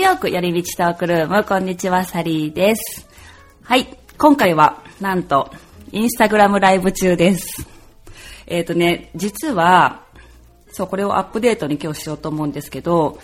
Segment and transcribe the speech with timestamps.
[0.00, 3.06] ーヨーク寄り道トークルーム、こんにちは、サリーです。
[3.62, 5.52] はい、今回は、なんと、
[5.92, 7.66] インスタグラムライブ中です。
[8.46, 10.06] えっ、ー、とね、実は、
[10.72, 13.18] そう、これをアップデートに今日しようと思うんですけど、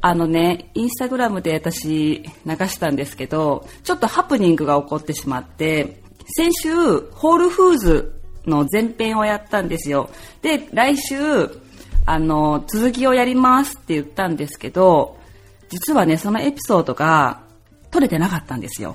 [0.00, 2.22] あのね、インスタグラムで私流
[2.68, 6.02] したんですけど、ちょっとハプニングが起こってしまって、
[6.36, 10.08] 先週、ホールフーズの前編をやったんですよ。
[10.40, 11.16] で、来週、
[12.06, 15.20] あの、続きをやりますって言ったんですけど、
[15.72, 17.40] 実はね、そのエピソードが
[17.90, 18.94] 撮れてなかったんですよ。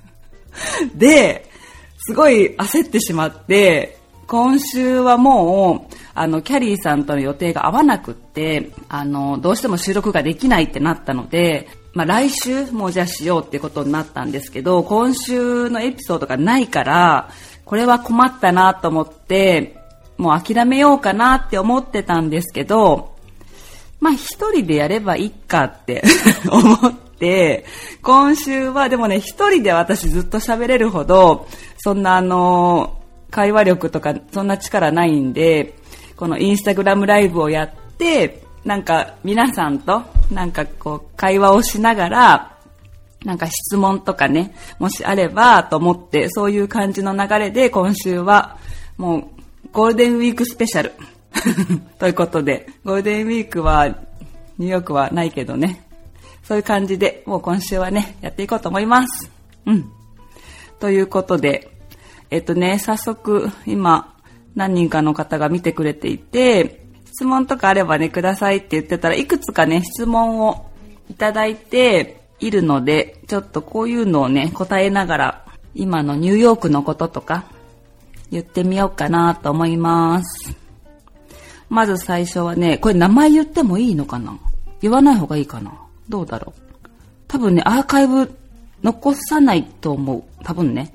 [0.96, 1.50] で、
[1.98, 17.28] すごい焦ってしまって、今週はもう、あの、キャリーさんとの予定が合わなくって、あの、どうしても収録ができないってなったので、まあ、来週もじゃあしようってことになったんですけど、今週のエピソードがないから、
[17.66, 19.76] これは困ったなと思って、
[20.16, 23.13] もう諦めようかなって思ってたんですけど、
[24.04, 26.02] まあ一人でやればいいかって
[26.52, 27.64] 思って、
[28.02, 31.48] 今週はでもね、一人で私ずっと喋れるほど、
[31.78, 32.98] そんなあの、
[33.30, 35.72] 会話力とかそんな力ないんで、
[36.16, 42.58] このインスタグラムライブをやって、なんか皆さんとなんかこう会話をしながら、
[43.24, 48.58] なんか質問とかね、もしあればと思って、そういう感じの流れで今週は
[48.98, 49.24] もう
[49.72, 50.92] ゴールデンウィークスペシャル。
[51.98, 53.88] ということで、ゴールデンウィークは
[54.58, 55.86] ニューヨークはないけどね、
[56.42, 59.30] そういう感じでもう今週はね、やっていこうと思います。
[59.66, 59.90] うん。
[60.80, 61.70] ということで、
[62.30, 64.14] えっとね、早速今
[64.54, 70.66] 何人かの方が見てくれていて、質問とかあればね、くださいって言ってたらいくつかね、質問を
[71.10, 77.44] いただいて、いるので、ちょっとこういうのをね、答えながら、今のニューヨークのこととか、
[78.30, 80.63] 言ってみようかなと思います。
[81.68, 84.38] まず最初はね、これ名前言ってもいいのかな？
[84.80, 85.72] 言わない方がいいかな？
[86.08, 86.88] どうだろう？
[87.26, 88.32] 多分ね、アーカイブ
[88.82, 90.22] 残さないと思う。
[90.44, 90.94] 多分ね。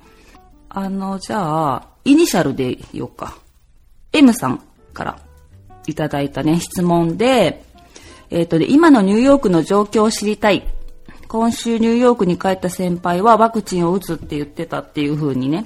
[0.69, 3.37] あの、じゃあ、イニシャルで言おうか。
[4.13, 4.61] M さん
[4.93, 5.19] から
[5.87, 7.63] いただいたね、質問で、
[8.29, 10.67] えっ、ー、とね、今のニューヨークの状況を知りたい。
[11.27, 15.65] 今週ニューヨークに帰った先輩はワクチンを打つって言ってたっていう風にね、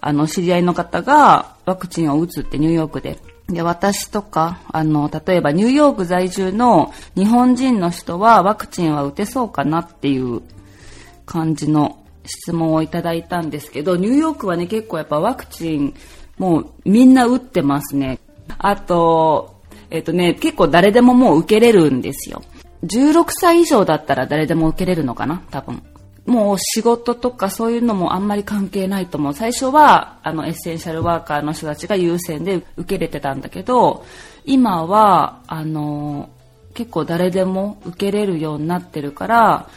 [0.00, 3.18] あの、知り合いの方がワクチンを打つってニューヨークで。
[3.52, 10.42] で、私とか、あの、例えばニューヨーク在住の日本人の人はワクチンは打てそうかなっていう
[11.26, 15.94] 感じの質問をいただいたんですけど、ニューヨークはね、結構やっぱワクチン、
[16.38, 18.18] もうみんな打ってますね。
[18.58, 22.42] あと、えっ、とね、結構誰でももう受けれるんですよ。
[22.84, 25.82] 16歳以上だったら誰でも受けれるのかな多分。
[26.26, 29.34] もう仕事とかそういうのもあんまり関係ないと思う。
[29.34, 34.04] 最初は、あの、エッセンシャルワーカーの人たちが優先で受け入れてたんだけど、
[34.44, 36.30] 今は、あの、
[36.74, 39.68] 結構誰でも受けれるようになってるから、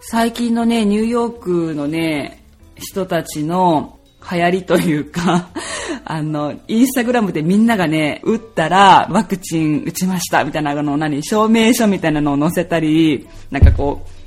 [0.00, 2.42] 最近のね、ニューヨークのね、
[2.76, 3.98] 人たちの
[4.30, 5.48] 流行りというか
[6.04, 14.19] あの、インスタグラムでみんながね、打ったらワクチン打ちましたみたいなの何、証明書みたいなのを載せたり、なんかこう、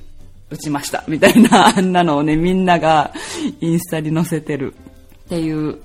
[0.53, 3.11] 打ちました みたいな、あんなのをね、みんなが
[3.59, 4.75] インスタに載せてる
[5.25, 5.79] っていう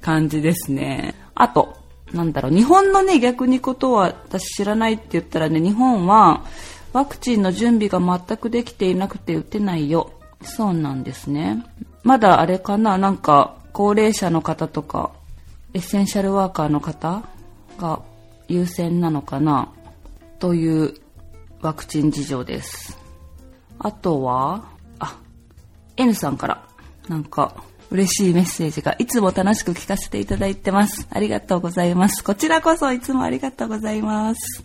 [0.00, 1.14] 感じですね。
[1.34, 1.76] あと、
[2.12, 6.44] なんだろう、日本のね、逆にことは私知らないって言ったらね、日本は
[6.92, 10.10] ワクチンの準備が全くできていなくて打てないよ。
[10.42, 11.64] そうなんですね。
[12.02, 15.10] まだあれかな、なんか高齢者の方とか
[15.74, 17.22] エッセンシャルワーカーの方
[17.78, 18.00] が
[18.48, 19.68] 優先なのかな
[20.38, 20.94] という
[21.60, 22.97] ワクチン事情です。
[23.78, 24.64] あとは、
[24.98, 25.16] あ、
[25.96, 26.64] N さんから
[27.08, 27.54] なんか
[27.90, 31.06] 嬉しいメッセージがいつも楽しく聞かせていただいてます。
[31.10, 32.22] ありがとうございます。
[32.22, 34.64] こちらこそいつもありがとうございます。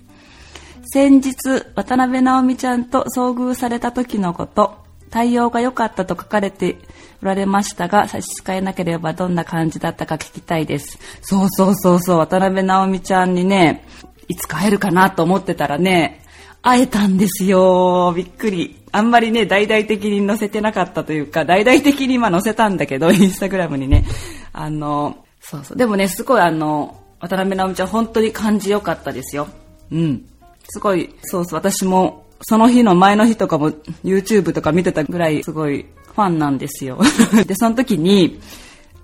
[0.86, 1.36] 先日、
[1.76, 6.78] 渡辺直美ちゃんと遭遇された時のこと、対応が良かったと書かれて
[7.22, 11.00] おられましたが、差し支えなければどんな感じだったか聞きたいです。
[11.22, 13.86] そうそうそうそう、渡辺直美ちゃんにね、
[14.28, 16.23] いつか会えるかなと思ってたらね、
[16.64, 18.14] 会えたんですよ。
[18.16, 18.80] びっくり。
[18.92, 24.06] あんまりね、大々的に載せてなかったというか、大々的に今載せたんだけど、 インスタグラムにね。
[24.54, 25.78] あの、そうそう。
[25.78, 29.48] でもね、すごいあの、渡辺直美ちゃん本当に感じ良かったですよ。
[29.92, 30.26] うん。
[30.70, 33.72] すごい、そうそう、私もその日の前の日とかも
[34.04, 35.86] YouTube とか見てたぐらいすごい
[36.16, 37.00] ファンなんですよ。
[37.48, 38.40] で、その時に、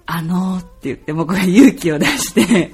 [0.06, 2.74] あのーって言って僕が勇気を出して、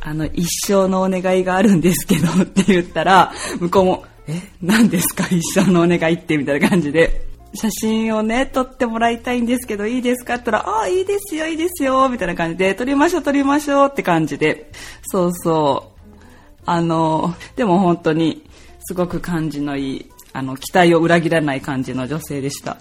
[0.00, 5.24] あの、一生のお願いがあるんですけどって言ったら、向こうも、え、何ですか？
[5.30, 10.34] 一生のお願いってみたいな感じで、写真をね、撮ってもらいたいんですけど、いいですか？
[10.34, 14.70] って言ったら、ああ、いいですよ、いいですよ、みたいな感じで、撮りましょう、撮りましょうって感じで、
[15.02, 16.00] そうそう。
[16.64, 18.44] あの、でも本当に、
[18.84, 22.78] すごく感じのいいあの、期待を裏切らない感じの女性でした。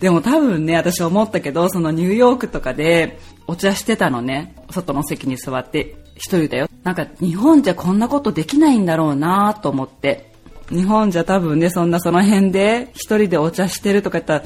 [0.00, 4.54] でも多分ね、私思ったけど、そのニューヨークとかでお茶してたのね。
[4.70, 6.68] 外の席に座って一人だよ。
[6.84, 10.32] なんか日本じゃこんなことできないんだろうなと思って。
[10.70, 14.44] 日本じゃ多分ね、そんなその辺で一人でお茶してるとか言ったら、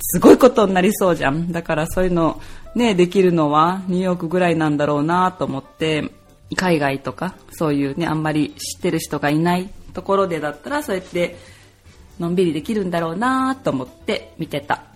[0.00, 1.50] すごいことになりそうじゃん。
[1.50, 2.40] だからそういうの
[2.74, 6.10] ね、できるのはニューヨークぐらいなんだろうなと思って、
[6.54, 11.38] 海外とかそういうね、あんまり知ってる人がいないところでだったらそうやって
[12.20, 14.91] のんびりできるんだろうなと思って見てた。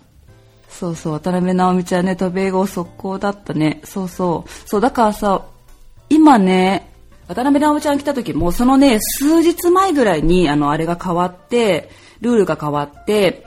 [0.68, 3.80] そうそう、渡辺直美ちゃんね、渡米語速攻だったね。
[3.84, 4.50] そうそう。
[4.68, 5.46] そう、だからさ、
[6.08, 6.92] 今ね、
[7.28, 11.90] 渡辺直美ちゃん来た時も、そのね、数日前ぐらいに、あの、あれが変わって、
[12.20, 13.46] ルールが変わって、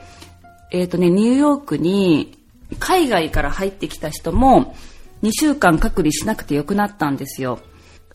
[0.70, 2.38] えっ、ー、とね、ニューヨークに、
[2.78, 4.74] 海外から入ってきた人も、
[5.22, 7.58] 2週間隔離しなくてよくなったんですよ。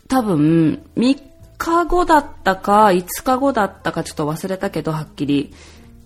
[0.07, 1.19] 多分、3
[1.57, 5.53] 日後だったか、5日後だったかちょっと忘れたけど、はっきり。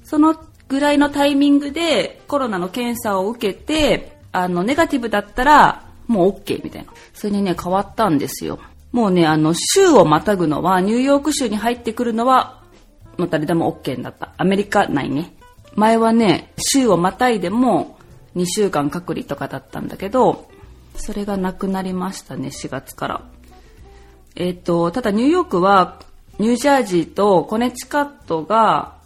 [0.03, 0.35] その
[0.69, 6.93] ぐらいのタイミングでコロナの検査を受けて、あの、ネガティブだったら、もう OK みたいな。
[7.13, 8.59] それにね、変わったんですよ。
[8.91, 12.61] もうね、あの、州をまたぐのは、ニューヨーク州に入ってくるのは、
[13.17, 14.33] もう誰でも OK だった。
[14.37, 15.33] アメリカ内ね。
[15.75, 17.97] 前はね、州をまたいでも、
[18.35, 20.49] 2週間隔離とかだったんだけど、
[20.95, 23.21] それがなくなりましたね、4月から。
[24.35, 25.99] えっ、と、ただニューヨークは、
[26.37, 28.98] ニュージャージーとコネチカットが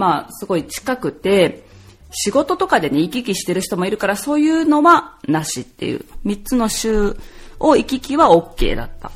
[0.00, 1.62] まあ、すごい近くて、
[2.10, 6.06] 仕事とかでね、行き来してる人もいるから、そういうのはなしっていう。
[6.24, 7.18] 3つの州
[7.58, 9.12] を行き来は OK だった。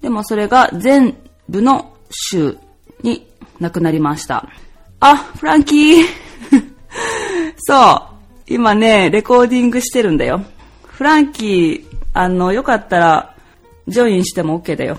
[0.00, 1.16] でもそれが全
[1.48, 2.56] 部の州
[3.02, 3.26] に
[3.58, 4.48] なくなりました。
[5.00, 6.04] あ、フランキー
[7.58, 8.14] そう。
[8.46, 10.44] 今ね、レコーディングしてるんだよ。
[10.84, 13.34] フランキー、あの、よかったら、
[13.88, 14.98] ジョインしても OK だよ。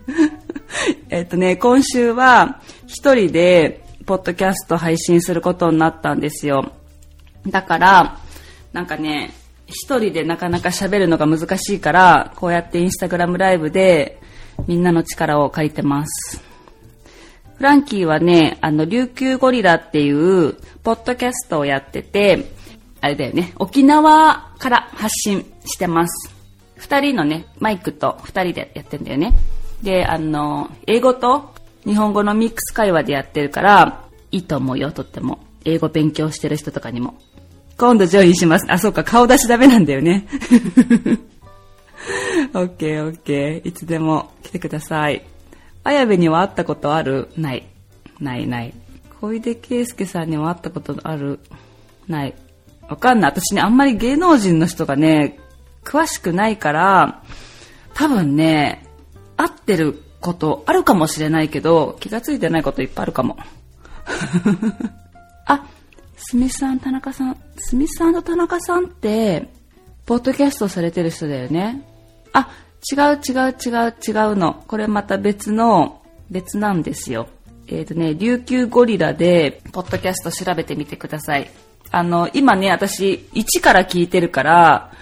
[1.08, 6.72] えっとね、今週は一人でポッドキャスト配信することになったんですよ。
[7.46, 8.18] だから、
[8.72, 9.34] なんかね、
[9.66, 14.18] 一人でなかなか喋るのが難しいから、こうやってインスタグラムライブで
[14.66, 16.42] みんなの力を借りてます。
[17.56, 22.46] フランキーはね、あの、琉球ゴリラっていうポッドキャストをやってて、
[23.02, 26.34] あれだよね、沖縄から発信してます。
[26.76, 29.34] 二人のね、マイクと二人でやってんだよね。
[29.82, 31.57] で、あの、英語と
[31.88, 35.38] 日本語のミックス会話でやってるから、いいと思うよ、とっても。
[35.64, 37.18] 英語勉強してる人とかにも。
[37.78, 38.66] 今度ジョインします。
[38.70, 40.26] あ、そうか、顔出しダメなんだよね。
[42.52, 43.68] オッケーオッケー。
[43.68, 45.24] いつでも来てください。
[45.82, 47.30] 綾部には会ったことある？
[47.38, 47.66] ない。
[48.20, 48.74] ないない。
[49.20, 51.40] 小出圭介さんには会ったことある？
[52.06, 52.34] ない。
[52.86, 53.30] わかんない。
[53.30, 55.38] 私ね、あんまり芸能人の人がね、
[55.84, 57.22] 詳しくないから、
[57.94, 58.86] 多分ね、
[59.38, 63.36] 合ってることあるかもしれないけど、気がついてないこといっぱいあるかも。
[65.46, 65.64] あ、
[66.16, 69.48] すみさん、田中さん、すみさんと田中さんって、
[70.06, 71.82] ポッドキャストされてる人だよね。
[72.32, 72.50] あ、
[72.90, 74.62] 違う違う違う違うの。
[74.66, 77.28] これまた別の、別なんですよ。
[77.66, 81.50] えっ、ー、とね、琉球ゴリラで、ポッドキャスト調べてみてください。
[81.90, 84.92] あの、今ね、私、1から聞いてるから、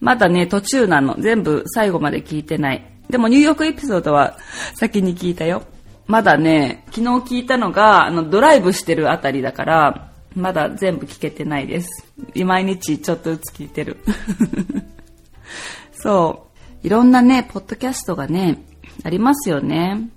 [0.00, 1.16] まだね、途中なの。
[1.18, 2.91] 全部最後まで聞いてない。
[3.10, 4.38] でもニューヨークエピソードは
[4.74, 5.62] 先に聞いたよ。
[6.06, 11.90] まだね、昨日聞いたのが、あの、ドライブしてるあたりだから、まだ全部聞けてないです。
[12.44, 13.98] 毎日ちょっとずつ聞いてる。
[15.92, 16.46] そ
[16.82, 16.86] う。
[16.86, 18.64] いろんなね、ポッドキャストがね、
[19.04, 20.08] ありますよね。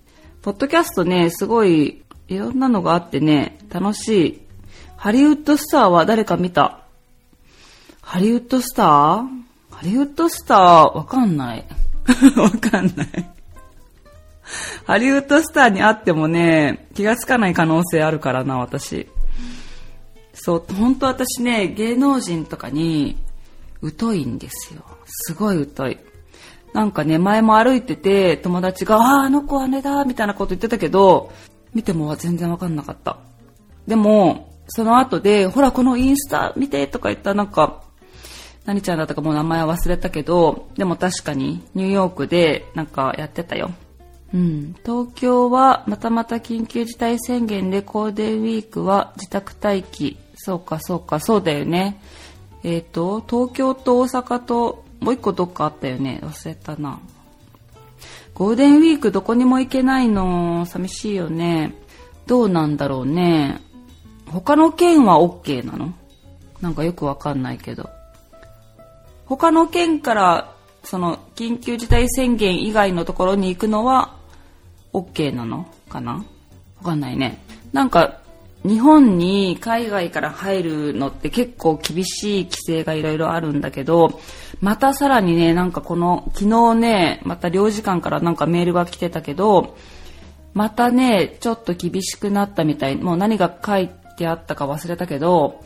[0.41, 4.41] ポッドキャストね、すごい、いろんなのがあってね、楽しい。
[4.97, 6.79] ハリウッドスターは誰か見た？
[8.01, 8.85] ハリウッドスター？
[9.69, 10.57] ハリウッドスター
[10.97, 11.65] わかんない。
[12.37, 13.35] わかんない。
[14.85, 19.07] ハリウッドスターに会ってもね、気がつかない可能性あるからな、私。
[20.33, 23.17] そう、本当私ね、芸能人とかに
[23.97, 24.83] 疎いんですよ。
[25.05, 25.97] すごい疎い。
[26.73, 31.31] なんかね、前も歩いてて、友達が、ああ、あの子あれだ、みたいなこと言ってたけど、
[31.73, 33.17] 見ても全然わかんなかった。
[33.87, 37.81] でも、その後で、ほら、このインスタ見てとか言ったらなんか、
[38.65, 43.71] 何ちゃんだったかもう名前は忘れたけど、でも確かにニューヨークでなんかやってたよ。
[44.33, 44.75] うん。
[44.83, 50.17] 東京はまたまた緊急事態宣言でコーデンウィークは自宅待機。
[50.35, 52.01] そうかそうか、そうだよね。
[52.63, 56.19] えっ、ー、と、東京と大阪ともう一個どっかあったよね。
[56.23, 56.99] 忘れたな。
[58.33, 61.75] ゴールデンウィークどこにも行けないの、寂しいよね。
[62.27, 63.61] どうなんだろうね。
[64.27, 65.93] 他の県は OK なの？
[66.59, 67.89] なんかよくわかんないけど。
[69.25, 74.15] 他の県からその緊急事態宣言以外のところに行くのは
[74.93, 76.25] OK なのかな？
[76.77, 77.41] わかんないね。
[77.73, 78.21] なんか、
[78.63, 84.19] 日本に海外から入るのって結構厳しい規制がいろいろあるんだけど、
[84.61, 89.75] またさらにね、なんかこの、昨日ね、また領事館からなんかメールが来てたけど、
[90.53, 92.95] またね、ちょっと厳しくなったみたい。
[92.95, 95.63] もう何が書いてあったか忘れたけど、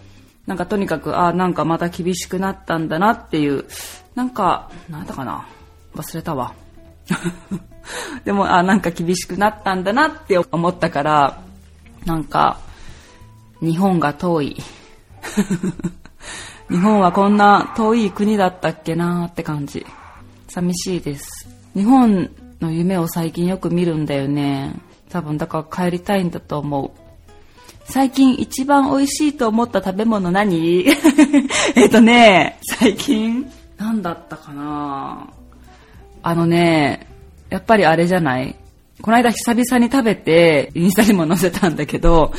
[0.49, 3.65] なんかとにかく、あ、なんかまた厳しくなったんだなっていう、
[4.15, 5.47] なんか、なんだかな。
[5.93, 6.55] 忘れたわ。
[8.25, 11.39] でも、あ、なんか厳しくなったんだなって思ったから、
[12.03, 12.57] なんか、
[13.61, 14.57] 日本が遠い。
[16.67, 19.85] 日本はこんな遠い国だったっけなーって感じ。
[20.47, 21.47] 寂しいです。
[21.75, 22.27] 日本
[22.59, 24.73] の夢を最近よく見るんだよね。
[25.09, 26.98] 多分だから帰りたいんだと思う。
[27.89, 30.85] 最近一番美味しいと思った食べ物何？
[31.75, 33.49] えっとね、最近。
[33.77, 35.27] 何だったかな？
[36.21, 37.07] あのね、
[37.49, 38.55] やっぱりあれじゃない？
[39.01, 42.31] この間久々に食べて、インスタにも載せたんだけど、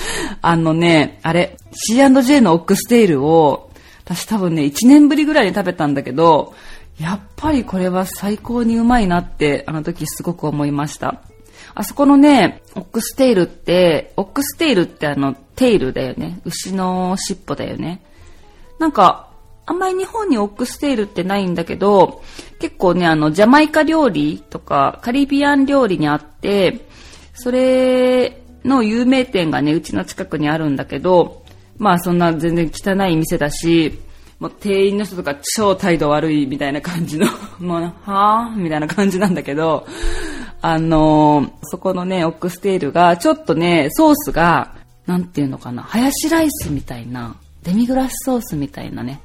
[0.42, 3.70] あのね、あれ、C&J のオックステールを、
[4.04, 6.54] 私多分ね、1年ぶりぐらいに食べたんだけど、
[7.00, 11.22] やっぱりこれは最高にうまいなって、あの時すごく思いました。
[11.74, 16.40] あそこのね、オックステールって、オックステールってあの、テールだよね。
[16.44, 18.02] 牛の尻尾だよね。
[18.78, 19.30] なんか、
[19.66, 22.22] あんまり日本にオックステールってないんだけど、
[22.58, 26.88] 結構ね、あの、ジャマイカ料理とか、カリビアン料理にあって、
[27.34, 31.44] それの有名店がね、うちの近くにあるんだけど、
[31.78, 33.98] まあそんな全然汚い店だし、
[34.38, 37.26] もう店員の人とか超態度悪いみたいな感じの、
[37.60, 38.56] もう、はぁ？
[38.56, 39.86] みたいな感じなんだけど、
[40.62, 44.74] あの、そこのね、オックステールが、ちょっとね、ソースが、
[45.06, 49.20] なんていうのかな、ハヤシライスみたいな、デミグラスソースみたいなね、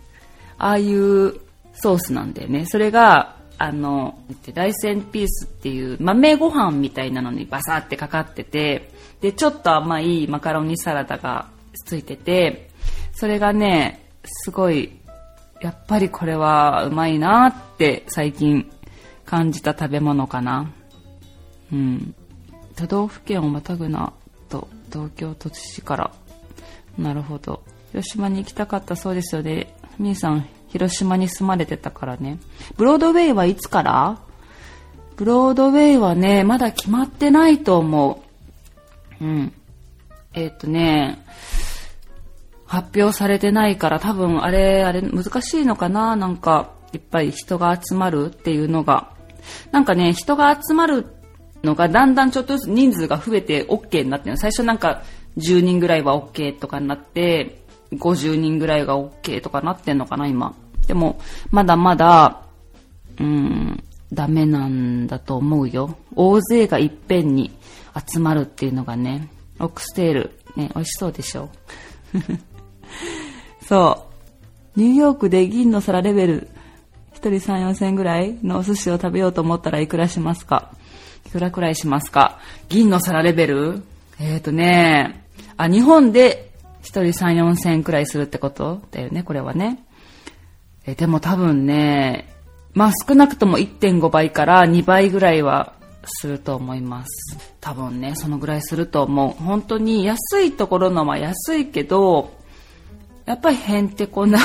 [0.58, 1.34] ああいう
[1.74, 2.66] ソースなんだよね。
[2.66, 4.18] それが、あの、
[4.54, 11.48] ライセンピースっていう豆ご飯みたいなのにバサってかかってて、で、ちょっと甘いマカロニサラダが
[11.86, 12.70] ついてて、
[13.14, 14.92] それがね、すごい
[15.62, 18.70] やっぱりこれはうまいなって最近
[19.26, 20.72] 感じた食べ物かな。
[21.76, 22.16] うん。
[22.78, 24.14] 都道府県をまたぐな
[24.50, 26.12] と東京都知事から。
[26.98, 27.62] なるほど。
[27.92, 29.76] 広島に行きたかったそうですよね。
[30.00, 32.40] みーさん、広島に住まれてたからね。
[32.78, 34.20] ブロードウェイはいつから？
[35.18, 38.24] ブロードウェイはね、まだ決まってないと思
[39.22, 39.24] う。
[39.24, 39.54] うん。
[40.34, 41.26] えっ、ー、とね、
[42.66, 46.16] 発表されてないから多分あれ、あれ難しいのかな？
[46.18, 49.12] なんか、いっぱい人が集まるっていうのが。
[49.72, 51.06] なんかね、人が集まる
[51.66, 55.04] のがだんだんちょっとずつ人数が増えて OK になってる最初なんか
[55.38, 60.56] 10人ぐらいは OK とかになって、50人ぐらいが OK とかなってんのかな今。
[60.88, 61.20] でも、
[61.52, 62.42] まだまだ、
[63.20, 65.98] うん、ダメなんだと思うよ。
[66.16, 67.52] 大勢がいっぺんに
[68.10, 69.30] 集まるっていうのがね、
[69.60, 71.50] オックステール、ね、美味しそうでしょ。
[73.68, 74.08] そ
[74.76, 74.80] う。
[74.80, 76.50] ニューヨークで銀の皿レベル、
[77.14, 80.72] 1人3、4千ぐらいのお寿司を食べようと思ったらいくらしますか？
[81.26, 82.40] いくらくらいしますか？
[82.70, 83.84] 銀の皿レベル？
[84.20, 85.26] えっ、ー、とね、
[85.58, 86.52] あ、日本で
[86.84, 89.84] 1人3、4千くらいするってことだよね、これはね。
[90.86, 92.32] えでも多分ね、
[92.74, 95.74] まあ少なくとも1.5倍から2倍ぐらいは
[96.06, 97.56] すると思います。
[97.60, 99.44] 多分ね、そのぐらいすると思う。
[99.44, 102.34] 本当に安いところのは安いけど、
[103.26, 104.40] やっぱりへんてこな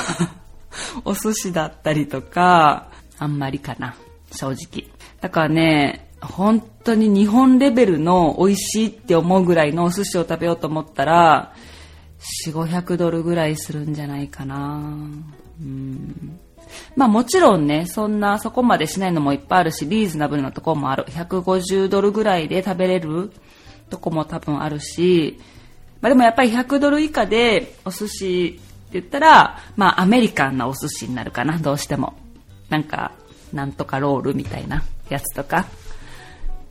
[1.05, 3.95] お寿司だったりとか、あんまりかな、
[4.33, 4.87] 正直。
[5.21, 11.55] だからね、本当に日本レベルの美味しいって思うぐらいのお寿司を食べようと思ったら、
[12.47, 14.57] 4、500ドルぐらいするんじゃないかな。
[15.61, 16.39] うん
[16.95, 21.05] まあもちろんね、そんなそこまでしないのもいっぱいあるし、リーズナブルなとこもある。
[21.05, 23.33] 150ドルぐらいで食べれる
[23.89, 25.41] とこも多分あるし、
[26.01, 32.15] まあでもやっぱり100ドル以下でお寿司って言ったら、まあアメリカンなお寿司になるかな、どうしても。
[32.69, 33.13] なんか、
[33.53, 35.67] なんとかロールみたいなやつとか。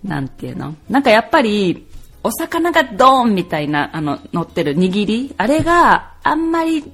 [0.03, 0.75] なんていうの？
[0.89, 1.87] なんかやっぱり、
[2.23, 5.33] お魚がドーンみたいな、あの、乗ってる握り？
[5.37, 6.89] あれがあんまり好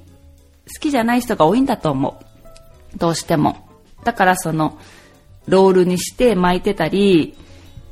[0.79, 2.19] きじゃない人が多いんだと思
[2.93, 2.97] う。
[2.97, 3.67] どうしても。
[4.03, 4.77] だからその、
[5.47, 7.35] ロールにして巻いてたり、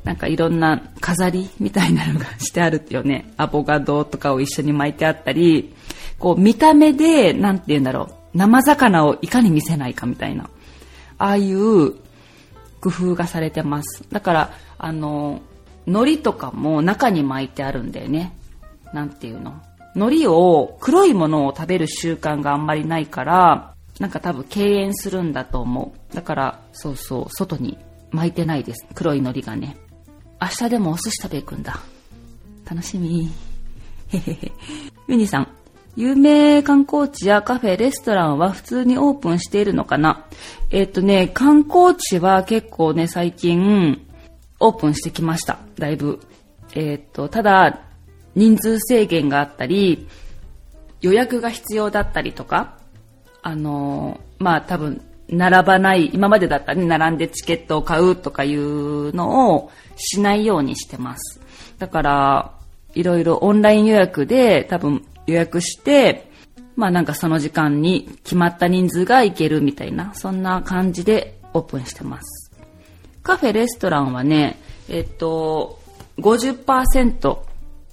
[0.02, 3.32] なんかいろんな飾りみたいなのがしてあるよね。
[3.36, 5.74] アボカドとかを一緒に巻いてあったり、
[6.18, 10.50] こう見た目で、なんて言うんだろう、生魚をいかに見せないかみたいな。
[11.18, 11.92] ああいう
[12.80, 14.04] 工夫がされてます。
[14.10, 15.40] だから、あの、
[15.86, 18.36] 海苔とかも中に巻いてあるんだよね。
[18.92, 19.60] なんていうの。
[19.94, 26.14] 海苔を、黒いものを食べる習慣があんまりないから、なんか多分敬遠するんだと思う。
[26.14, 27.78] だから、そうそう、外に
[28.10, 28.86] 巻いてないです。
[28.94, 29.76] 黒い海苔がね。
[30.40, 31.78] 明日でもお寿司食べ行くんだ。
[32.68, 33.30] 楽しみ。
[34.08, 34.52] へへへ。
[35.06, 35.48] ユニさん、
[35.96, 40.24] 有名観光地やカフェ、レストランは普通にオープンしているのかな？
[40.70, 44.04] えっ、とね、観光地は結構ね、最近、
[44.64, 45.58] オープンしてきました。
[45.78, 46.20] だいぶ。
[46.74, 47.80] えっ、と、ただ、
[48.34, 50.08] 人数制限があったり、
[51.02, 52.78] 予約が必要だったりとか、
[53.42, 61.40] あのまあ多分、並ばない、今までだったらね、並んでチケットを買うとかいうのをしないようにしてます。
[61.78, 62.52] だから、
[62.94, 66.30] いろいろオンライン予約で多分予約して、
[66.74, 72.43] まあなんかその時間に決まった人数が行けるみたいな、そんな感じでオープンしてます。
[73.24, 75.80] カフェ、レストランはね、えっと、
[76.18, 77.38] 50%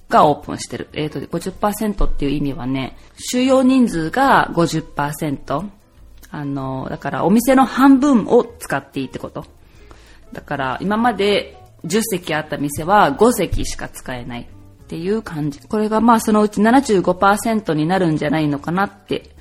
[0.09, 0.89] がオープンしてる。
[0.93, 5.69] えっと、50%っていう意味はね、収容人数が50%。
[6.33, 9.45] あの、だからお店の半分を使っていいってこと。
[10.33, 14.41] だから今まで10席あった店は5席しか使えない。
[14.41, 15.61] っていう感じ。
[15.61, 19.33] これがまあそのうち75%になるんじゃないのかなって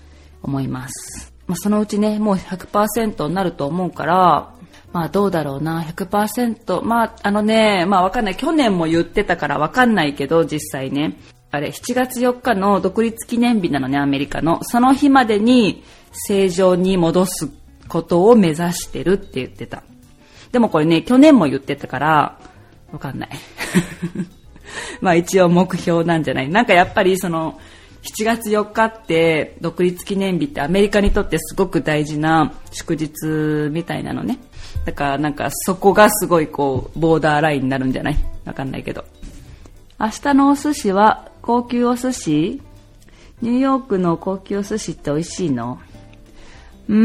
[0.44, 1.32] 思います。
[1.48, 4.54] まあ、そのうちね、もう100%になると思うから、
[4.92, 6.82] まあどうだろうな、100%。
[6.82, 8.36] まああのね、まあわかんない。
[8.36, 11.16] 去年も言ってたからわかんないけど、実際ね。
[11.52, 14.62] あれ、7月4日の独立記念日なのね、アメリカの。
[14.62, 15.82] その日までに
[16.12, 17.48] 正常に戻す
[17.88, 19.82] ことを目指してるって言ってた。
[20.52, 22.38] でもこれね、去年も言ってたから、
[22.92, 23.30] わかんない。
[25.00, 27.60] まあ一応目標なんじゃないなんかやっぱりその、
[28.02, 34.38] 7月4日って独立記念日ってアメリカにとってすごく大事な祝日みたいなのね。
[34.84, 38.16] だからなんかそこがすごいこう、ボーダーラインになるんじゃない？
[38.46, 39.04] わかんないけど。
[39.98, 42.62] 明日のお寿司は高級お寿司
[43.42, 45.78] ニューヨークの高級お寿司って美味しいの？
[46.88, 46.96] うー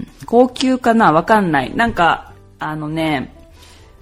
[0.00, 1.12] ん、高級かな？
[1.12, 1.74] わかんない。
[1.76, 3.32] なんか、あのね、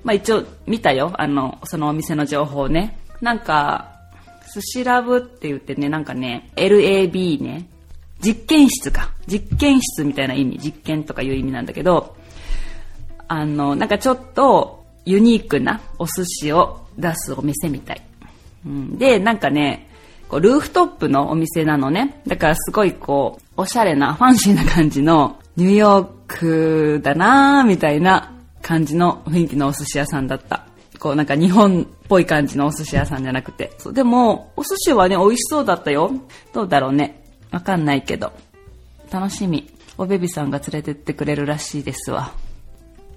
[0.04, 1.12] まあ一応見たよ。
[1.14, 2.98] あの、そのお店の情報ね。
[3.20, 3.97] なんか、
[4.52, 7.68] 寿司ラブって言ってね、なんかね、LAB ね。
[8.20, 9.12] 実験室か。
[9.26, 10.58] 実験室みたいな意味。
[10.58, 12.16] 実験とかいう意味なんだけど、
[13.28, 18.02] あの、なんかちょっとユニークなお寿司を出すお店みたい。
[18.66, 19.88] うん、で、なんかね、
[20.28, 22.20] こうルーフトップのお店なのね。
[22.26, 28.32] だからすごいこう、おしゃれな、ファンシーな感じの、ニューヨークだなーみたいな
[28.62, 30.66] 感じの雰囲気のお寿司屋さんだった。
[30.98, 33.72] こうなんか日本ぽい感じのお寿司屋さんじゃなくて。
[33.78, 36.10] そうでも、お寿司はね、美味しそうだったよ。
[36.52, 37.22] どうだろうね。
[37.50, 38.32] わかんないけど。
[39.10, 39.70] 楽しみ。
[39.96, 42.32] おベビさんが連れてってくれるらしいですわ。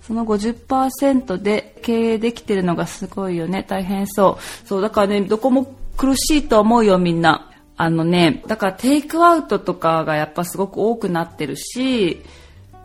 [0.02, 3.64] その50%で経営できてるのがすごいよね。
[3.68, 4.68] 大変そう。
[4.68, 7.52] そう、だからね、どこも苦しいと思うよ、みんな。
[7.78, 12.24] あのね、だからテイクアウトとかがやっぱすごく多くなってるし、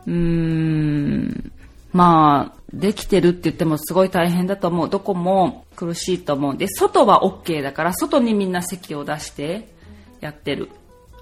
[0.07, 1.53] うーん、
[1.96, 4.90] まあ、できてるって言ってもすごい大変だと思う。
[4.90, 6.56] どこも苦しいと思う。
[6.56, 9.74] で、外は OK だから、外にみんな席を出して
[10.20, 10.68] やってる。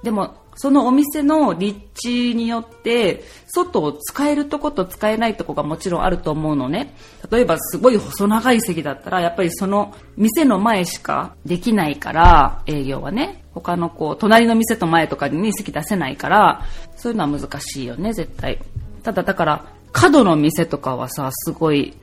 [0.02, 6.96] でも、そのお店の立地によって、外を使えるとこと使えないとこがもちろんあると思うのね。
[7.30, 13.44] 例えばすごい細長い席だったら、やっぱりその店の前しかできないから、営業はね。
[13.54, 16.64] 他のこう、隣の店と前とかに席出せないから、
[16.96, 18.58] そういうのは難しいよね、絶対。
[19.04, 21.94] ただだから、角の店とかはさ、すごい、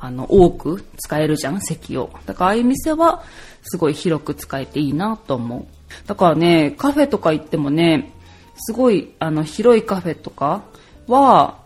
[0.00, 2.10] あの、多く使えるじゃん、席を。
[2.26, 3.22] だからああいう店は、
[3.62, 5.64] すごい広く使えていいなと思う。
[6.06, 8.12] だからね、カフェとか行ってもね、
[8.56, 10.62] すごい、あの、広いカフェとか
[11.06, 11.58] は、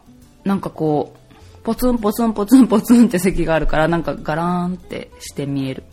[0.45, 5.85] なんかこう、ポツンポツンポツンポツンって席があるから、なんかガラーンってして見える。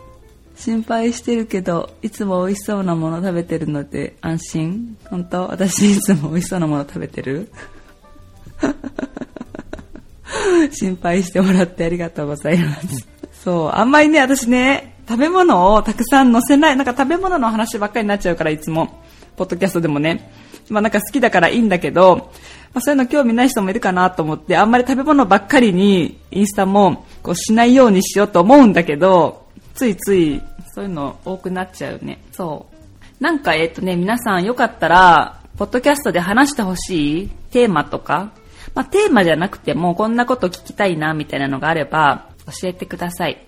[0.57, 5.47] 心配してるけど、いつも美味しそうなもの食べてるので安心本当？
[5.47, 7.49] 私いつも美味しそうなもの食べてる？
[10.71, 13.07] 心配してもらってありがとうございます。
[13.43, 19.01] そう、あんまりね、私ね、食べ物をたくさん載せない、なんか食べ物の話ばっかりになっちゃうから、いつも、
[19.35, 20.31] ポッドキャストでもね。
[20.69, 22.31] まあなんか好きだからいいんだけど、
[22.73, 30.41] まあそういうの興味ない人もいるかなと思って、あんまり食べ物ばっかりにインスタもこうしないようにしようと思うんだけど、ついつい
[30.73, 32.19] そういうの多くなっちゃうね。
[32.31, 32.65] そ
[33.19, 33.23] う。
[33.23, 38.31] なんかえっ、とね、皆さんよかったら、ポッドキャストで話してほしいテーマとか、
[38.75, 42.27] まあ、テーマじゃなくてもこんなこと聞きたいなみたいなのがあれば
[42.61, 43.45] 教えてください。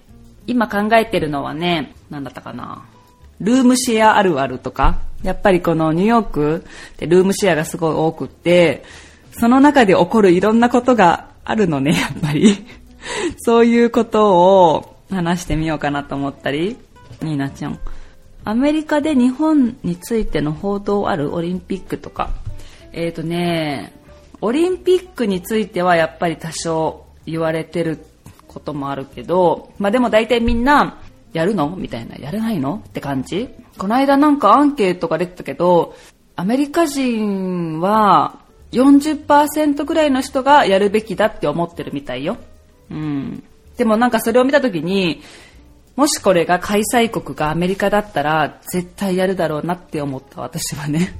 [0.47, 2.85] 今考えてるのはね、何だったかな。
[3.39, 8.83] ルームシェアあるあるとか、やっぱりこのニューヨークってルームシェアがすごい多くって、
[9.31, 12.65] その中で起こるいろんなことがあるのね、 やっぱり。
[13.37, 16.77] そういうことを話してみようかなと思ったり、
[17.21, 17.79] ニーナちゃん。
[18.43, 22.29] アメリカで日本についての報道あるオリンピックとか。
[22.93, 23.91] えっ、ー、とね、
[24.45, 28.05] オリンピックについてはやっぱり多少言われてる
[28.47, 31.01] こともあるけど、まあでも大体みんな
[31.33, 31.75] やるの？
[31.75, 32.15] みたいな。
[32.15, 32.83] やれないの？
[32.87, 35.95] って感じこの間なんかアンケートが出てたけど、
[36.35, 38.37] アメリカ人は
[38.71, 42.37] 40%ぐらいの人がやるべきだって思ってるみたいよ。
[42.91, 43.43] うん。
[43.77, 45.23] でもなんかそれを見た時に、
[45.95, 51.15] もしこれが開催国がアメリカだったら絶対やるだろうなって思った私はね。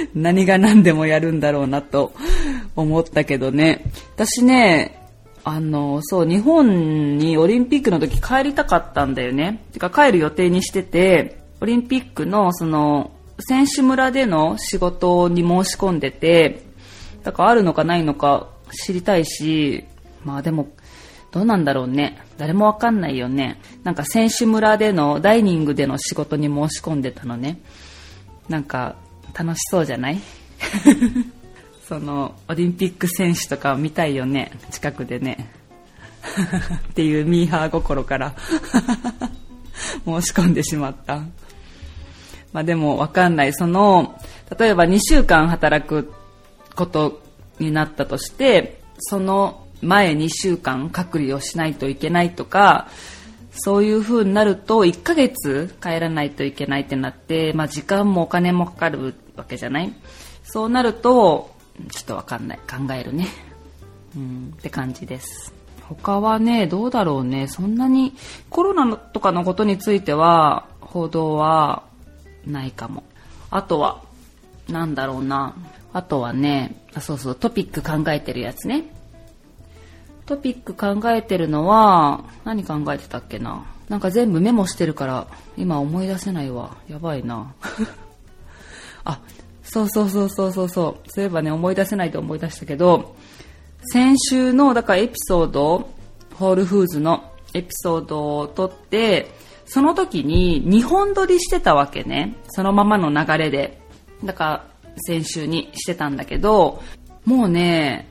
[0.14, 2.12] 何が何でもやるんだろうなと
[2.74, 3.84] 思ったけどね。
[4.14, 5.02] 私ね、
[5.44, 9.62] あの、そう、日本にオリンピックの時帰りたかったんだよね。
[9.72, 16.62] てか帰る予定にしてて、オリンピックのその、選手村での仕事に申し込んでて、
[17.22, 19.84] だからあるのかないのか知りたいし、
[20.24, 20.68] まあでも、
[21.32, 22.18] どうなんだろうね。
[22.38, 23.60] 誰もわかんないよね。
[23.84, 27.60] なんか選手村でのダイニングでの仕事に申し込んでたのね。
[28.48, 28.96] なんか
[29.36, 30.20] 楽しそうじゃない？
[31.86, 34.52] そのオリンピック選手とかを見たいよね？
[34.70, 35.50] 近くでね。
[36.90, 38.34] っていうミーハー心から。
[40.04, 41.16] 申し込んでしまった。
[42.52, 43.52] まあでもわかんない。
[43.52, 44.18] その
[44.58, 46.12] 例えば2週間働く
[46.74, 47.22] こと
[47.58, 52.88] になったとしてその前2週間隔離をしないといけないとか
[53.52, 59.92] そういう風になると1ヶ月帰らないといけないってなって、まあ、時間もお金もかかるわけじゃない？
[60.44, 61.50] そうなると
[61.90, 62.58] ちょっとわかんない。
[62.58, 63.28] 考えるね。
[64.16, 65.52] うん、って感じです。
[65.82, 67.48] 他はね、どうだろうね。
[67.48, 68.14] そんなに
[68.50, 71.84] コロナとかのことについては報道は
[72.46, 73.04] ないかも。
[73.50, 74.00] あとは、
[74.68, 75.54] なんだろうな。
[75.92, 78.84] あとはね、あ、そうそう、トピック考えてるやつね。
[80.26, 83.64] トピック考えてるのは、何考えてたっけな。
[83.88, 86.76] なんか全部メモしてるから、今思い出せないわ。
[86.88, 87.54] やばいな。
[89.06, 89.20] あ、
[89.62, 91.10] そうそうそうそうそうそう。
[91.10, 93.16] そういえばね、思い出せないと思い出したけど、
[93.92, 95.88] 先週の、だからエピソード、
[96.34, 99.30] ホールフーズのエピソードを撮って、
[99.64, 102.36] その時に2本撮りしてたわけね。
[102.48, 103.80] そのままの流れで。
[104.24, 106.82] だから先週にしてたんだけど、
[107.24, 108.08] もうね、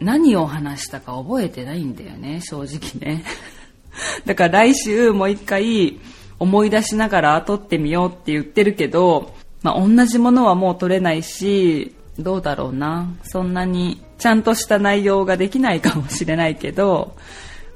[0.00, 3.24] 何を話したか覚えてないんだよね、正直ね。
[4.26, 5.98] だから来週もう一回
[6.38, 13.12] 思い出しながら撮ってみようって言ってるけど、まあ、同じものはもう取れないし、どうだろうな。
[13.22, 17.16] そんなにちゃんとした内容ができないかもしれないけど、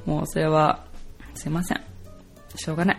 [0.07, 0.85] もうそれは、
[1.35, 1.81] すいません。
[2.57, 2.99] しょうがない。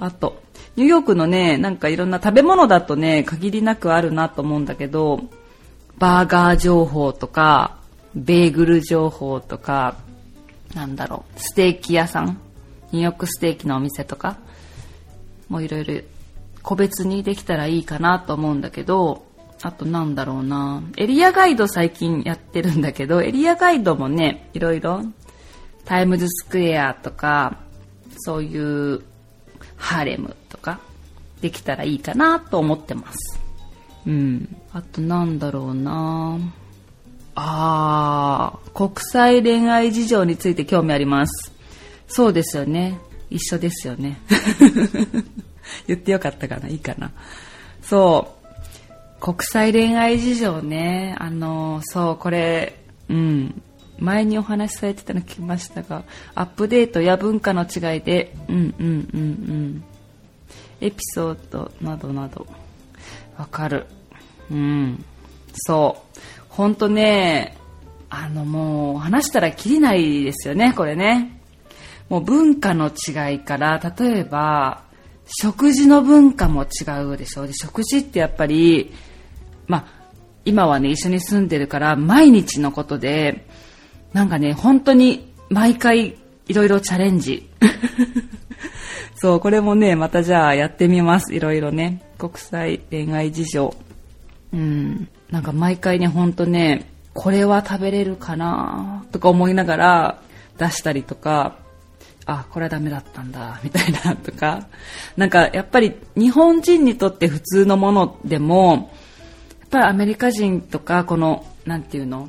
[0.00, 0.42] あと、
[0.76, 5.20] ニューヨークのね、なんかいろんな食べ物だとね、限りなくあるなと思うんだけど、
[5.98, 7.78] バーガー情報とか、
[8.14, 9.96] ベーグル情報とか、
[10.74, 12.40] なんだろう、ステーキ屋さん
[12.92, 14.38] ニューヨークステーキのお店とか、
[15.48, 15.94] もういろいろ
[16.68, 19.24] 個別にできたらいいかなと思うんだけど、
[19.62, 20.82] あとなんだろうな。
[20.98, 25.02] エリアガイド最近やってるんだけど、エリアガイドもね、いろいろ、
[25.86, 27.56] タイムズスクエアとか、
[28.18, 29.02] そういう
[29.76, 30.78] ハーレムとか、
[31.40, 33.40] できたらいいかなと思ってます。
[34.06, 34.54] うん。
[34.74, 36.38] あとなんだろうな。
[37.34, 41.50] あー、国際恋愛事情について興味あります。
[42.08, 43.00] そうですよね。
[43.30, 44.20] 一緒ですよね。
[45.86, 47.12] 言ってよかったかないいかな。
[47.82, 49.20] そう。
[49.20, 51.16] 国際恋愛事情ね。
[51.18, 52.78] あの、そう、これ、
[53.08, 53.62] うん。
[53.98, 56.04] 前にお話しされてたの聞きましたが、
[56.34, 59.84] アップデートや文化の違いで、うんうんうんうん。
[60.80, 62.46] エピソードなどなど、
[63.36, 63.86] わかる。
[64.50, 65.04] うん。
[65.52, 66.20] そう。
[66.48, 67.56] ほんとね、
[68.10, 71.40] あのもう話したらきりないですよね、これね。
[72.08, 74.82] もう文化の違いから、例えば、
[75.28, 78.92] 食事の文化も違うでしょうで食事ってやっぱり、
[79.66, 79.86] まあ、
[80.44, 83.46] 今はね、一緒に住んでるから毎日のことで、
[84.12, 87.48] なんかね、本当に毎回いろいろチャレンジ。
[89.16, 91.34] そう、これもね、またじゃあやってみます。
[91.34, 92.02] いろいろね。
[92.18, 93.74] 国際恋愛事情。
[94.52, 95.08] うん。
[95.30, 100.22] なんか毎回ね、ほんとね、これは食べれるかなとか思いながら
[100.56, 101.56] 出したりとか、
[102.28, 104.66] あ、これはダメだったんだ、みたいな とか、
[105.16, 108.92] なんかやっぱり日本人にとって普通のものでも、
[109.60, 112.28] やっぱりアメリカ人とか、この、なんていうの、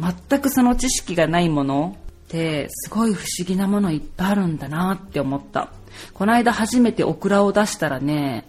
[0.00, 5.70] 全くその知識がないものってすごい不思議なものいっぱいあるんだなって思った。
[6.12, 8.46] この間初めてオクラを出したらね、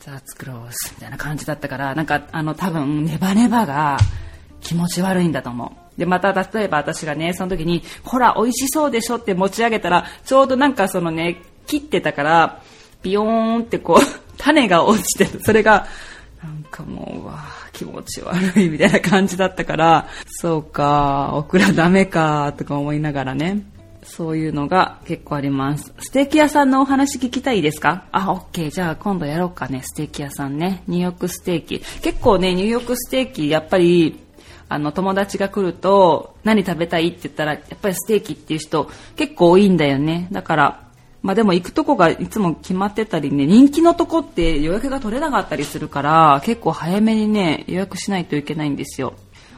[0.00, 3.98] ザーツクロースみたいな感じだったから、なんかあの多分ネバネバが
[4.60, 5.89] 気持ち悪いんだと思う。
[6.00, 12.62] で、また例えば私がね、その時に、ほら、美味しそうでしょって持ち上げたら、ちょうどなんかそのね、切ってたから、
[13.02, 15.26] ビヨーンってこう、 種が落ちて。
[15.44, 15.86] それが、
[16.42, 17.38] なんかもう、わ
[17.74, 23.60] 気持ち悪いみたいな感じだったから、そうか、オクラダメか、とか思いながらね。
[24.02, 25.92] そういうのが結構あります。
[26.00, 28.04] ステーキ屋さんのお話聞きたいですか？
[28.10, 28.70] あ、オッケー。
[28.70, 29.82] じゃあ今度やろうかね。
[29.84, 30.82] ステーキ屋さんね。
[30.88, 31.80] ニューヨークステーキ。
[32.00, 34.18] 結構ね、ニューヨークステーキ、やっぱり、
[34.70, 40.28] あの、友達が来ると、何食べたいって言ったら、やっぱりステーキっていう人結構多いんだよね。
[40.30, 40.80] だから、
[41.22, 49.14] まあでも行くとこがいつも決まってたりね、人気のとこって予約が取れなかったりするから、結構早めにね、予約しないといけないんですよ。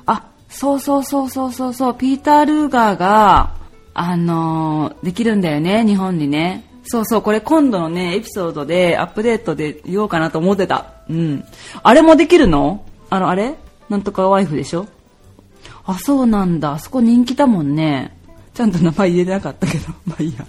[0.06, 3.54] あ、そうそうそうそうそうそう、ピーター・ルーガーが、
[3.92, 6.64] あのー、できるんだよね、日本にね。
[6.84, 10.86] そうそう、これ今度のね、エピソードでアップデートで言おうかなと思ってた。
[11.10, 11.44] うん。
[11.82, 12.82] あれもできるの？
[13.10, 13.54] あの、あれ？
[13.88, 14.86] なんとかワイフでしょ？
[15.84, 16.72] あ、そうなんだ。
[16.72, 18.16] あそこ人気だもんね。
[18.54, 20.46] ちゃんと名前言えなかったけど、 まあいいや。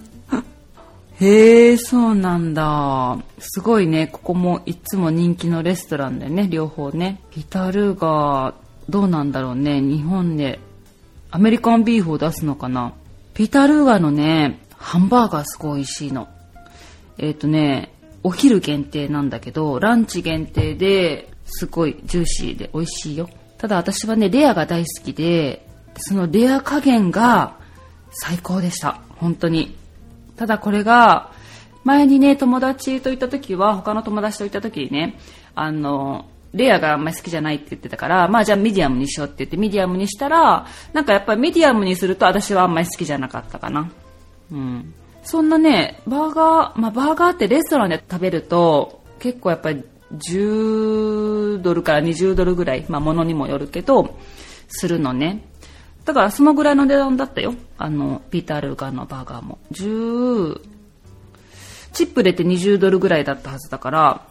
[1.20, 3.18] へえ、そうなんだ。
[3.38, 7.20] すごいね、ここもいつも人気のレストランだよね、両方ね。
[7.30, 8.54] ピタルーガー、
[8.88, 10.58] どうなんだろうね、日本で。
[11.30, 12.92] アメリカンビーフを出すのかな
[13.32, 16.28] ピタ・ルーガーのね、ハンバーガーすごい美味しいの。
[17.18, 17.92] えっ、ー、とね、
[18.22, 23.28] お昼限定なんだけど、ランチ限定ですごいジューシーで美味しいよ。
[23.58, 27.56] ただ私はね、レアが大好きで、そのレア加減が
[28.10, 29.00] 最高でした。
[29.16, 29.76] 本当に。
[30.36, 31.32] ただこれが、
[31.84, 35.18] 前にね、友達と行った時は、他の友達と行った時にね、
[35.54, 43.90] あの、レアがあんまり好きじゃないって言ってたから、まあじゃあミディアムにしようって言ってミディアムにしたら、なんかやっぱりミディアムにすると私はあんまり好きじゃなかったかな。
[44.52, 44.94] うん。
[45.24, 49.82] そんなね、バーガー、まあバーガーってレストランで食べると、結構やっぱり
[50.18, 54.18] 10ドルから20ドルぐらい、まあ物にもよるけど、
[54.68, 55.44] するのね。
[56.04, 57.54] だからそのぐらいの値段だったよ。
[57.78, 59.58] あの、ピーター・ルーガーのバーガーも。
[59.72, 60.60] 10、
[61.92, 64.26] チップ入れて20ドルぐらいだったはずだから、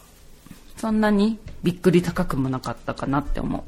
[0.77, 3.63] そんなにびっくり高くもなかったかなって思う。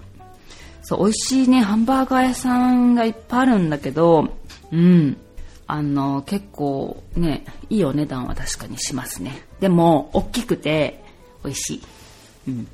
[0.84, 4.30] そう、美味しいね、ハンバーガー屋さんがいっぱいあるんだけど、
[4.72, 5.18] うん。
[5.68, 9.42] あの、結構ね、いいお値段は確かにしますね。
[9.60, 11.04] でも、大きくて
[11.44, 11.82] 美味しい。
[12.48, 12.68] うん。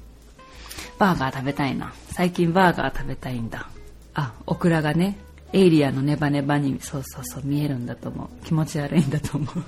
[0.97, 1.93] バーガー食べたいな。
[2.09, 3.67] 最近バーガー食べたいんだ。
[4.13, 5.17] あ、オクラがね、
[5.53, 8.45] エイリアのネバネバに、そうそうそう、見えるんだと思う。
[8.45, 9.63] 気持ち悪いんだと思う。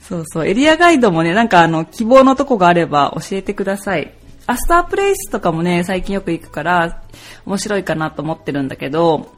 [0.00, 4.12] そうそう、エリアガイドもね、なんかあの、希望のとこがあれば教えてください。
[4.46, 7.02] アスタープレイスとかもね、最近よく行くから、
[7.44, 9.32] 面白いかなと思ってるんだけど、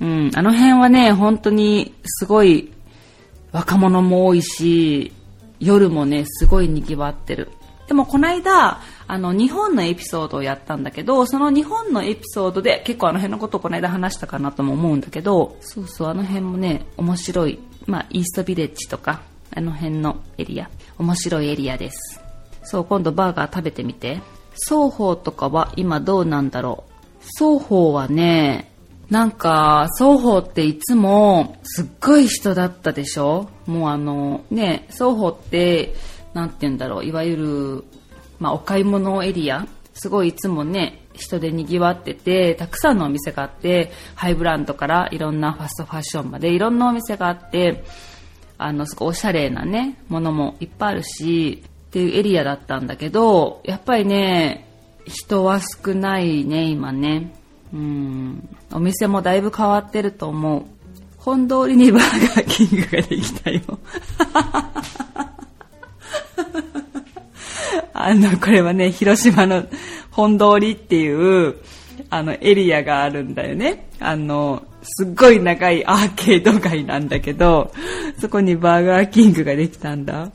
[0.00, 2.72] うん、あの辺はね、本当にすごい
[3.52, 5.12] 若者も多いし、
[5.64, 7.50] 夜もね、すごい賑わってる。
[7.86, 17.58] でもこの間、あの、日本のエピソードをやったんだけど、その日本のエピソードで結構あの辺のことをこの間話したかなとも思うんだけど、そうそう、あの辺もね、面白い。
[17.86, 19.22] まあ、イーストビレッジとか、
[19.54, 20.70] あの辺のエリア。
[20.98, 22.20] 面白いエリアです。
[22.62, 24.20] そう、今度バーガー食べてみて。
[24.54, 27.24] 双方とかは今どうなんだろう。
[27.38, 28.70] 双方はね、
[29.10, 35.94] なんか、双方っていつもすっごい人だったでしょもうあの、ね、双方って、
[36.32, 37.84] なんて言うんだろう、いわゆる、
[38.38, 47.84] まあお買い物エリアすごいいつもね、人で賑わってて、たくさんのお店があって、ハイブランドからいろんなファストファッションまでいろんなお店があって、
[48.58, 54.68] あの、すごいおしゃれなね、ものもいっぱいあるし、っていうエリアだったんだけど、やっぱりね、
[55.06, 57.32] 人は少ないね、今ね。
[57.72, 58.48] うん。
[58.72, 60.64] お店もだいぶ変わってると思う。
[61.24, 63.60] 本通りにバーガーキングができたよ。
[67.94, 69.64] あの、これはね、広島の
[70.10, 71.56] 本通りっていう、
[72.10, 73.88] あの、エリアがあるんだよね。
[74.00, 77.72] あの、すっごい長いアーケード街なんだけど、
[78.20, 80.30] そこにバーガーキングができたんだ。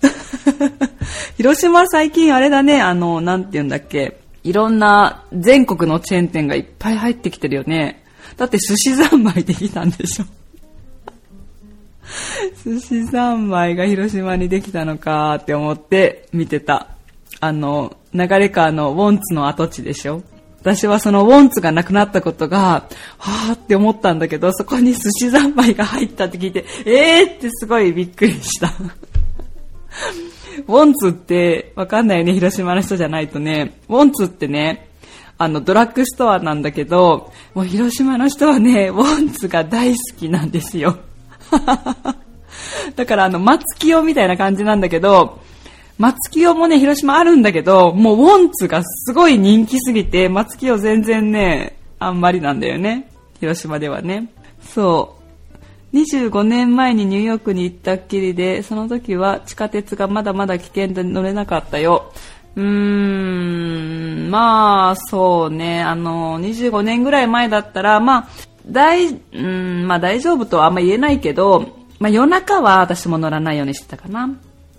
[1.37, 8.03] 広島最近あれだね、あの、なんて言うんだっけ、いろんな全国のチェーン店がいっぱい入ってきてるよね。
[8.37, 10.25] だって寿司三昧できたんでしょ。
[12.63, 16.87] 寿司三昧が広島にできたのかって思って見てた。
[17.39, 20.23] あの、流れ川のウォンツの跡地でしょ。
[20.61, 28.73] 私はそのウォンツがなくなったことが、はぁって思ったんだけど、そこに寿司三昧が入ったって聞いて、えーってすごいびっくりした。
[30.67, 33.79] ウォンツってわかんないよね、広島の人じゃないとね。
[33.87, 34.89] ウォンツってね、
[35.37, 40.97] あの、ドラッグストアなんだけど、もう広島の人はね、ウォンツが大好きなんですよ。
[42.95, 45.39] だからあの、松清みたいな感じなんだけど、
[45.97, 53.09] 松清もね、広島あるんだけど、もうウォンツがすごい人気すぎて、松清全然ね、あんまりなんだよね。
[53.39, 54.29] 広島ではね。
[54.61, 55.19] そう。
[55.97, 62.11] 25年前にニューヨークに行ったっきりで、その時は地下鉄がまだまだ危険で乗れなかったよ。
[62.55, 62.63] うー
[64.27, 68.27] ん、まあ、そうね、あの、25年ぐらい前だったら、まあ、
[68.71, 74.29] 大、うん、まあ大丈夫とはあんま言えないけど、まあ夜中は私も乗らないようにしてたかな。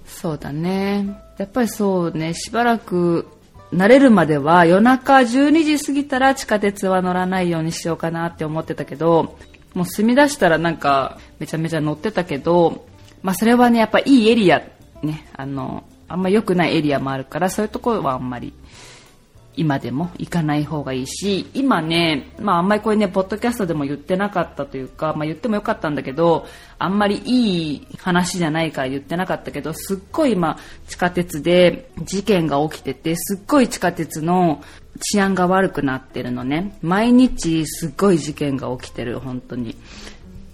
[0.06, 1.06] そうだね。
[1.38, 3.28] やっぱりそうね、しばらく
[3.72, 9.38] 慣れるまでは夜中12時過ぎたら地下鉄は乗らないようにしようかなって思ってたけど、
[9.74, 12.86] もう住み出したらなんかめちゃめちゃ乗ってたけど、
[13.22, 14.62] まあそれはね、やっぱいいエリア、
[15.02, 18.52] ね、あの、あんま良くないエリアもあるから、そういうところはあんまり
[19.56, 26.46] 今でも行かない方がいいし、今ね、まああんまりこれね、ポッドキャストでも言ってなかったというか、まあ言ってもよかったんだけど、
[26.78, 30.58] あんまりいい話じゃないから言ってなかったけど、すっごい今
[30.88, 34.62] 地下鉄で事件が起きてて、すっごい地下鉄の
[35.00, 36.78] 治安が悪くなってるのね。
[36.80, 39.76] 毎日すっごい事件が起きてる、本当に。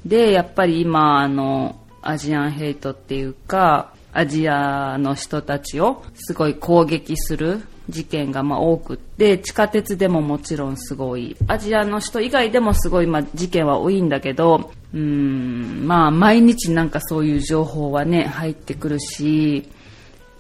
[0.05, 19.69] で、やっぱり今、あの、アジアンヘイトっていうか、アジアの人たちをすごい攻撃する事件がま多くって地下鉄でももちろんすごいアジアの人以外でもすごいま事件は多いんだけどうんまあ毎日なんかそういう情報はね入ってくるし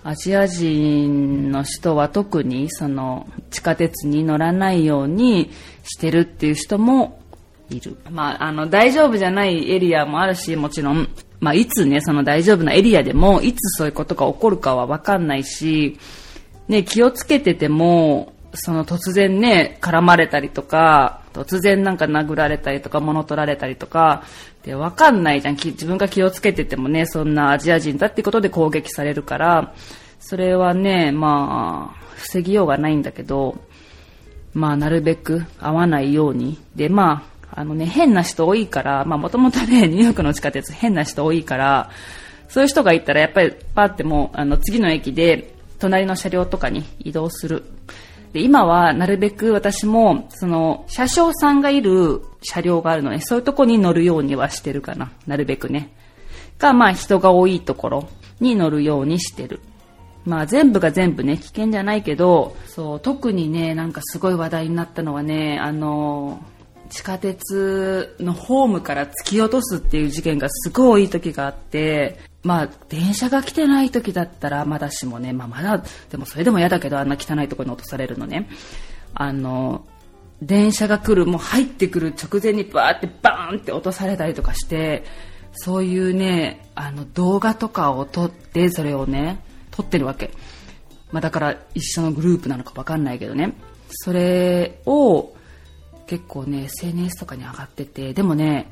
[0.02, 5.50] アジア人の人は特にその地下鉄に乗らないように
[5.82, 7.20] してるっていう人も
[7.70, 7.96] いる。
[8.10, 11.08] まあ、あの、大丈夫じゃないエリアもあるし、もちろん、
[11.40, 15.98] まあ、いつね、その大丈夫なエリアでも、いつそういうことが起こるかはわかんないし、
[16.68, 24.24] ね、気をつけてても、その突然ね、絡まれたりとか、突然なんか殴られたりとか、物取られたりとか、
[24.64, 25.54] で、わかんないじゃん。
[25.54, 29.74] 自分が気をつけててもね、そんなアジア人だってことで攻撃されるから、
[30.18, 33.58] それはね、まあ、防ぎようがないんだけど、
[34.54, 36.58] まあ、なるべく会わないように。
[36.74, 41.90] で、まあ、あのね、変な人多いから、まあもともとね、 ニューヨークの地下鉄変な人多いから、
[42.48, 47.64] そういう人がいたらやっぱりパーってもう、あの、次の駅で隣の車両とかに移動する。
[48.32, 55.12] で、今はなるべく私も、その、車掌さんがいる車両があるので、そういうとこに乗るようにはしてるかな。
[55.26, 55.90] なるべくね。
[56.58, 58.08] か、まあ人が多いところ
[58.40, 59.60] に乗るようにしてる。
[60.24, 66.40] まあ全部が全部ね、危険じゃないけど、そう、特にね、なんかすごい話題になったのはね、あの
[66.90, 78.48] 地下鉄のホームから突き落とすっていう事件がすごい多い時があって、まあ、電車が来てない時だったらまだしもね、まあまだ、でもそれでも嫌だけどあんな汚いところに落とされるのね。
[79.14, 79.84] あの、
[80.40, 85.04] 電車が来る、もう入ってくる直前にバーってバーンって落とされたりとかして、
[85.54, 90.30] そういうね、あの動画とかを撮って、それをね、撮ってるわけ。
[91.10, 93.54] まあだから一緒のグループなのかわかんないけどね。
[93.90, 95.34] それを
[96.06, 98.70] 結構ね SNS とかに上がっててでもね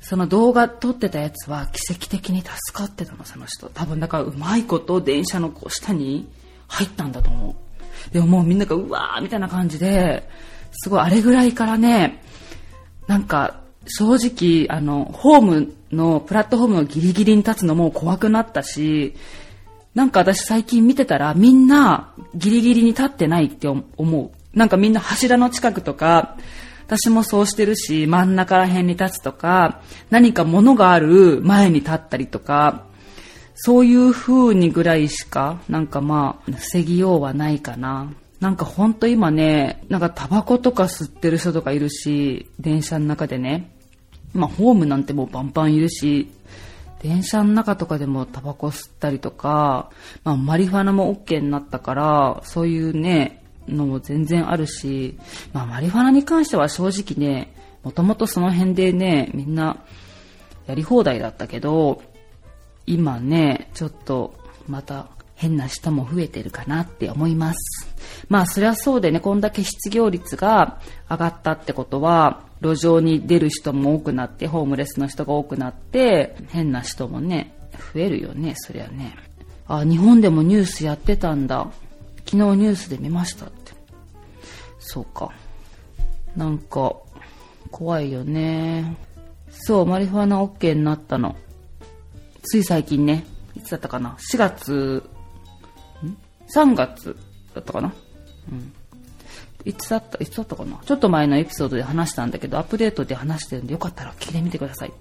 [0.00, 6.28] その動画撮ってたやつは奇跡的に助かってたのその人多分だからうまいこと電車のこう下に
[6.68, 7.56] 入ったんだと思
[8.10, 10.24] うでももうみんながうわーみたいな感じで
[10.72, 12.22] すごいあれぐらいからね
[13.06, 19.14] なんか正直あのホームのプラットフォームのギリギリに立つのも怖くなったし
[19.94, 24.30] なんか私最近見てたらみんなギリギリに立ってないって思う。
[24.56, 26.36] なんかみんな柱の近くとか、
[26.90, 32.84] 私もそうしてるし、真ん中ら辺に立つとか、何か物がある前に立ったりとか、
[33.54, 38.12] そういう風にぐらいしか、なんかまあ、防ぎようはないかな。
[38.40, 43.70] なんかほんと今ね、なんかタバコとか吸ってる人とかいるし、電車の中でね。
[44.34, 46.28] まあホームなんてもうバンバンいるし、
[47.02, 49.90] 電車の中とかでもタバコ吸ったりとか、
[50.24, 53.39] まあマリファナも OK になったから、そういうね、
[53.76, 55.18] のも全然あるし、
[55.52, 59.82] まあ、マリファナに関しては正直ね、もともとその辺でね、みんな
[60.66, 62.02] やり放題だったけど、
[62.86, 64.34] 今ね、ちょっと
[64.68, 67.88] また変な人も増えてるかなって思います。
[68.28, 77.54] まあそりゃそうでね、こんだけ失業率が上がったってことは、路上に出る人も多くなって、ホームレスの人が多くなって、変な人もね、
[77.94, 79.16] 増えるよね、そりゃね。
[79.66, 81.68] あ、日本でもニュースやってたんだ。
[82.26, 83.46] 昨日ニュースで見ました。
[84.92, 85.30] そうか。
[86.36, 86.96] なんか、
[87.70, 88.96] 怖いよね。
[89.52, 91.36] そう、マリファナ OK になったの。
[92.42, 93.24] つい最近ね。
[93.54, 95.08] いつだったかな ?4 月、
[96.02, 96.16] ん
[96.52, 97.16] ?3 月
[97.54, 97.94] だったかな
[98.50, 98.72] うん。
[99.64, 104.92] いつだった、いつだったかなちょっと前のエピソードで話したんだけど、アップデートで話してるんで、よかったら聞いてみてください。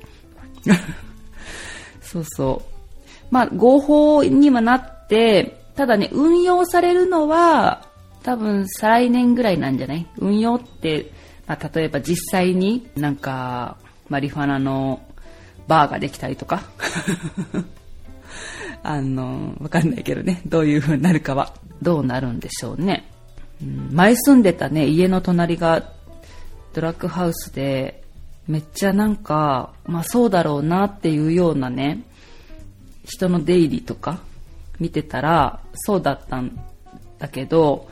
[2.02, 3.26] そうそう。
[3.32, 7.89] まあ、合法にはなって、ただね、運用されるのは、
[8.24, 10.06] 多分再来年ぐらいなんじゃない？
[10.18, 11.12] 運用って、
[11.48, 13.78] まあ、例えば実際になんか、
[14.10, 15.02] マリファナの
[15.68, 16.64] バーができたりとか？
[18.84, 23.06] あの、わかんないけどね、どういう風になるかは、どうなるんでしょうね。
[23.62, 25.84] うん、前住んでたね、家の隣が
[26.74, 28.04] ドラッグハウスで、
[28.48, 32.04] めっちゃなんか、まあそうだろうなっていうようなね、
[33.06, 34.20] 人の出入りとか
[34.80, 36.58] 見てたら、そうだったん
[37.18, 37.90] だけど、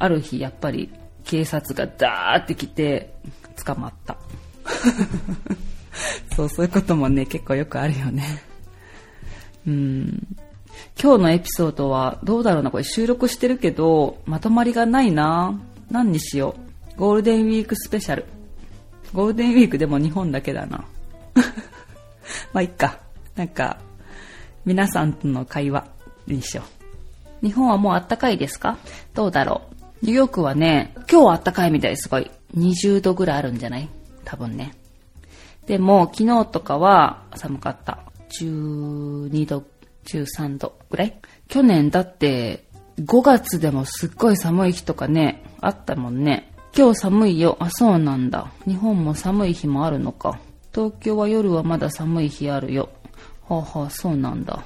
[0.00, 0.90] ある日やっぱり
[1.24, 3.14] 警察がダーって来て
[3.64, 4.16] 捕まった。
[6.34, 8.24] そう、そういうこともね、結構よくあるよね。
[9.66, 10.26] うん。
[11.00, 15.60] 今日のエピソードはどうだろうな、これ収録してるけど、まとまりがないな。
[15.90, 16.54] 何にしよ
[16.96, 16.98] う。
[16.98, 18.24] ゴールデンウィークスペシャル。
[19.12, 20.84] ゴールデンウィークでも日本だけだな。
[22.54, 22.98] まあ、いっか。
[23.36, 23.78] なんか、
[24.64, 25.86] 皆さんとの会話
[26.26, 26.62] にしよ
[27.42, 27.46] う。
[27.46, 28.78] 日本はもうあったかいですか？
[29.14, 29.79] どうだろう。
[30.02, 32.30] ニューヨークはね、今日はあったかいみたいですごい。
[32.56, 33.88] 20度ぐらいあるんじゃない？
[34.24, 34.74] 多分ね。
[35.66, 37.98] でも、昨日とかは寒かった。
[38.40, 39.64] 12度、
[40.06, 41.14] 13度ぐらい？
[41.48, 42.64] 去年だって、
[42.98, 46.50] 5月でもすっごい寒い日とかね、あったもんね。
[46.74, 47.58] 今日寒いよ。
[47.60, 48.50] あ、そうなんだ。
[48.66, 50.38] 日本も寒い日もあるのか。
[50.74, 52.88] 東京は夜はまだ寒い日あるよ。
[53.48, 54.62] はあ、はあ、そうなんだ。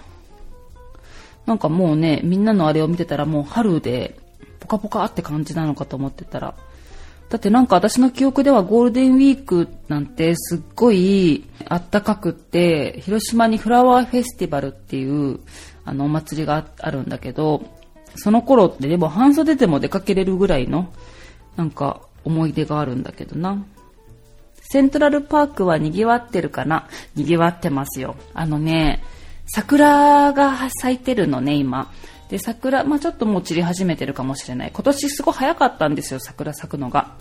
[1.44, 4.18] なんかもうね、みんなのあれを見てたらもう春で、
[4.64, 6.54] ポカポカって感じなのかと思ってたら。
[7.30, 15.40] だってなんか私の記憶ではゴールデンウィークなんてすっごいあったかくって、広島にフラワーフェスティバルっていう
[15.84, 17.64] あのお祭りがあるんだけど、
[18.16, 20.92] その頃ってでも半袖でも出かけれるぐらいの
[21.56, 23.64] なんか思い出があるんだけどな。
[24.60, 26.88] セントラルパークは賑わってるかな？
[27.16, 28.16] 賑わってますよ。
[28.34, 29.02] あのね、
[29.46, 31.92] 桜が咲いてるのね、今。
[32.28, 34.70] で、桜、まあちょっともう散り始めてるかもしれない。
[34.72, 37.14] 今年すごい早かったんですよ、桜咲くのが。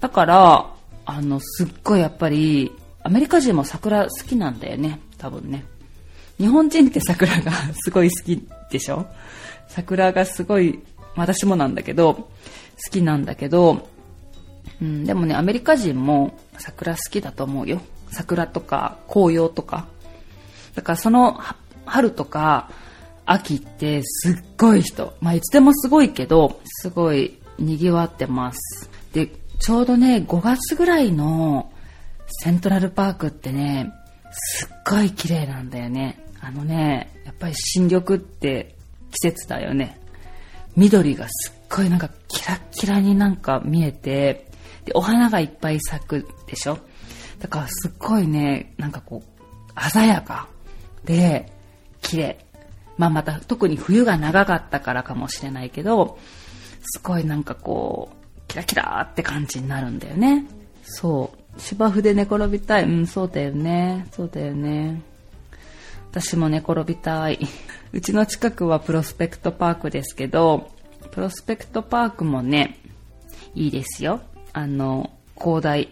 [0.00, 0.70] だから、
[1.06, 5.64] あの、すっごいやっぱり、アメリカ人も桜好きなんだよね、多分ね。
[6.38, 9.06] 日本人って桜がすごい好きでしょ？
[9.68, 10.80] 桜がすごい、
[11.16, 12.28] 私もなんだけど、好
[12.90, 13.88] きなんだけど、
[14.80, 17.80] うん、でもね、アメリカ人も桜好きだと思うよ。
[18.10, 19.86] 桜とか紅葉とか。
[20.74, 21.38] だからその
[21.84, 22.70] 春とか
[23.26, 25.14] 秋ってすっごい人。
[25.20, 28.90] まあいつでもすごいけど、すごい賑わってます。
[29.12, 31.72] で、ちょうどね、5月ぐらいの
[32.28, 33.92] セントラルパークってね、
[34.30, 36.22] すっごい綺麗なんだよね。
[36.40, 38.74] あのね、やっぱり新緑って
[39.10, 39.98] 季節だよね。
[40.76, 44.50] 緑がすっごいなんかキラッキラになんか見えて、
[44.84, 46.78] で、お花がいっぱい咲くでしょ
[47.38, 50.48] だからすっごいね、なんかこう、鮮やか
[51.04, 51.50] で、
[52.02, 52.43] 綺麗。
[52.96, 56.18] まあまた特に冬が長かったからかもしれないけど、
[56.82, 60.46] すごいなんかこう、キラキラって感じになるんだよね。
[60.82, 61.60] そう。
[61.60, 62.84] 芝生で寝転びたい。
[62.84, 64.06] うん、そうだよね。
[64.12, 65.02] そうだよね。
[66.10, 67.38] 私も寝転びたい。
[67.92, 70.70] うちの近くはプロスペクトパークですけど、
[71.10, 72.78] プロスペクトパークもね、
[73.54, 74.20] いいですよ。
[74.52, 75.88] あの、広大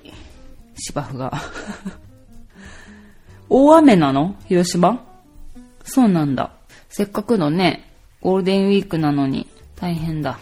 [0.76, 1.32] 芝生が。
[3.48, 4.36] 大雨なの？
[4.46, 5.04] 広島？
[5.84, 6.52] そうなんだ。
[6.92, 7.90] せっかくのね、
[8.20, 10.38] ゴールデンウィークなのに大変だ。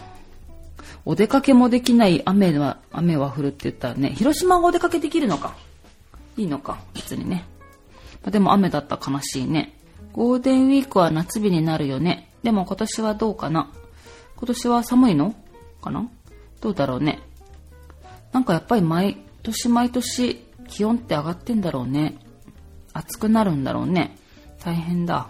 [1.05, 5.55] お出かけもできない雨は、雨は降るって言ったらね、広島がお出かけできるのか。
[6.35, 7.45] いいのか、別にね。
[8.25, 9.73] までも雨だったら悲しいね。
[10.11, 12.33] ゴールデンウィークは夏日になるよね。
[12.43, 13.71] でも今年はどうかな
[14.35, 15.33] 今年は寒いの
[15.81, 16.09] かな
[16.59, 17.21] どうだろうね。
[18.33, 20.35] なんかやっぱり毎年毎年
[20.67, 22.17] 気温って上がってんだろうね。
[22.91, 24.17] 暑くなるんだろうね。
[24.61, 25.29] 大変だ。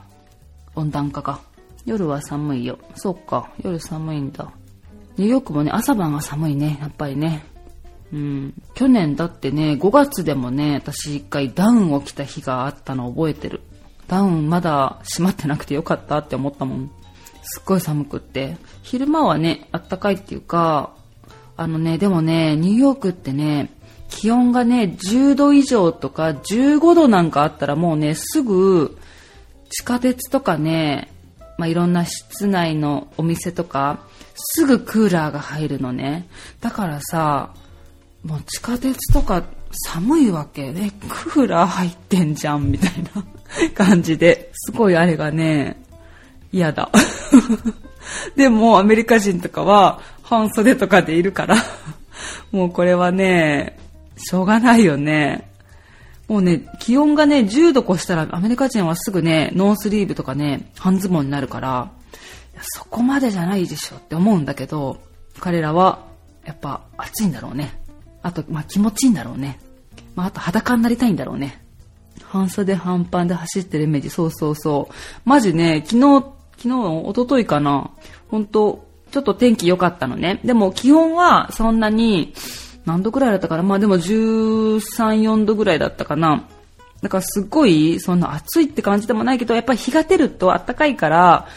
[0.76, 1.40] 温暖化が。
[1.86, 2.78] 夜は寒いよ。
[2.96, 3.52] そうか。
[3.64, 4.52] 夜寒いんだ。
[5.18, 6.78] ニューヨークもね、朝晩が寒いね。
[6.80, 7.44] やっぱりね。
[8.14, 8.54] うん。
[8.74, 13.62] 去年だってね、5月でもね、私一回ダウンを着た日があったの覚えてる。
[14.08, 16.92] ダウンまだ閉まってなくてよかったって思ったもん。
[17.44, 18.58] すっごい寒くって。
[18.84, 20.94] 昼間はね、あったかいっていうか、
[21.58, 23.72] あのね、でもね、ニューヨークってね、
[24.10, 28.98] 気温がね、10度以上とか15度なんかあったらもうね、すぐ
[29.72, 31.10] 地下鉄とかね、
[31.58, 34.00] まあ、いろんな室内のお店とか、
[34.36, 36.28] すぐクーラーが入るのね。
[36.60, 37.54] だからさ、
[38.24, 39.44] もう地下鉄とか
[39.90, 43.24] 寒いわけで、クーラー入ってんじゃんみたいな
[43.74, 45.82] 感じで、すごいあれがね、
[46.52, 46.90] 嫌だ。
[48.36, 51.56] でもアメリカ人とかは半袖とかでいるから
[52.52, 53.78] もうこれはね、
[54.18, 55.51] しょうがないよね。
[56.32, 61.92] もうね、気温がね、10度越したらアメリカ人はすぐね、ノースリーブとかね、半ズボンになるから、
[62.62, 65.02] そこまでじゃないでしょって思うんだけど、
[65.42, 66.06] 彼らは
[66.46, 67.82] やっぱ暑いんだろうね。
[68.22, 69.60] あと、まあ気持ちいいんだろうね。
[70.16, 71.62] まああと裸になりたいんだろうね。
[72.24, 74.94] 半袖半パンで走ってるイメージ、そうそうそう。
[75.26, 76.26] マジね、昨日、
[76.60, 77.92] 昨日、一昨日かな。
[78.30, 80.40] 本当ちょっと天気良かったのね。
[80.46, 82.34] でも気温はそんなに、
[82.86, 83.64] 何度ぐらいだったかな？
[83.64, 84.80] まあでも13、
[85.22, 86.48] 4度ぐらいだったかな。
[87.02, 91.48] だからすっごい、そんな暑いって感じでもないけど、やっぱり日が出ると暖かいから、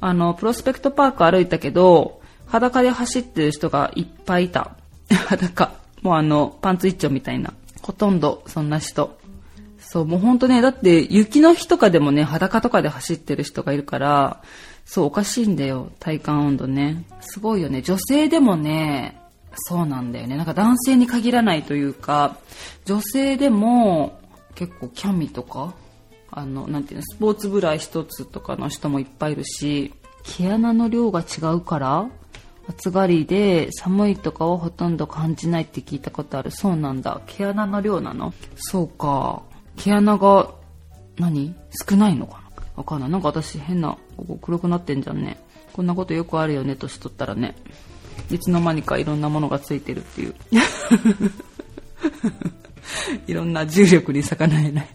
[0.00, 4.70] あの、プロスペクトパーク歩いたけど、裸で走ってる人がいっぱいいた。
[5.10, 5.72] 裸。
[6.00, 7.52] もうあの、パンツ一丁みたいな。
[7.82, 9.18] ほとんどそんな人。
[9.78, 14.42] そう、もうほんとね、だって雪の日とかでもね、裸とかで走ってる人がいるから、
[14.86, 17.04] そう、おかしいんだよ、体感温度ね。
[17.20, 17.82] すごいよね。
[17.82, 19.20] 女性でもね、
[19.60, 20.36] そうなんだよね。
[20.36, 22.36] なんか男性に限らないというか、
[22.84, 24.20] 女性でも
[24.54, 25.74] 結構キャミとか、
[26.30, 29.94] あの、なんていうの、スポーツブラ一つとかの人もいっぱいいるし、
[30.24, 32.06] 毛穴の量が違うから
[32.68, 36.50] 暑がりで寒いとかはほとんど感じないって聞いたことある。
[36.50, 37.22] そうなんだ。
[37.26, 38.34] 毛穴の量なの？
[38.56, 39.42] そうか。
[39.76, 40.50] 毛穴が
[41.18, 41.54] 何？
[41.88, 42.48] 少ないのかな？
[42.76, 43.10] わかんない。
[43.10, 45.38] なんか私変な、ここ黒くなってんじゃんね。
[45.72, 47.56] こんなことよくあるよね、年取ったらね。
[48.30, 50.34] いつの間にかいろんなものがついてるっていう。
[53.26, 54.88] いろんな重力に逆らえない。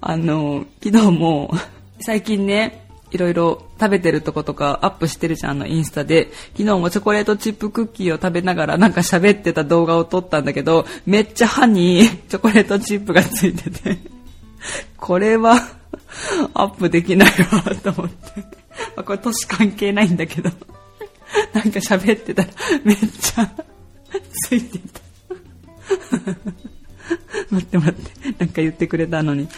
[0.00, 1.52] あの、昨日も、
[2.00, 6.30] 最近ね、いろいろ食べてるとことかアップしてるじゃん、あのインスタで。
[6.56, 13.98] 昨日もチョコレートチップクッキーを食べながらなんか喋ってた動画を撮ったんだけど、めっちゃ歯に チョコレートチップがついてて、
[14.96, 15.68] これは
[16.54, 18.44] アップできないわと思って。
[18.96, 20.50] ま、これ年関係ないんだけど、
[21.52, 22.48] なんか喋ってたら
[22.84, 23.50] めっちゃ
[24.48, 25.00] ついてた。
[27.50, 29.48] 待って待って、なんか言ってくれたのに。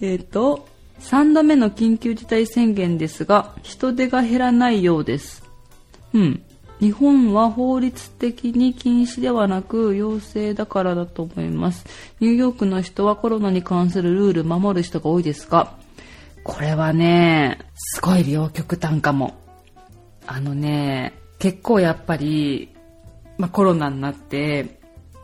[0.00, 0.68] えっ、ー、と、
[1.00, 5.42] 3度目の緊急事態宣言ですが、人手が減らないようです。
[6.12, 6.42] うん。
[6.80, 11.84] 日本は法律的に禁止ではなく要請だからだと思います。
[12.20, 15.74] ニューヨークの人はコロナに関するルール守る人が多いですが、
[16.42, 19.39] これはね、すごい両極端かも。
[20.26, 22.74] あのね、結構やっぱり、
[23.38, 24.78] まあ、コロナになって、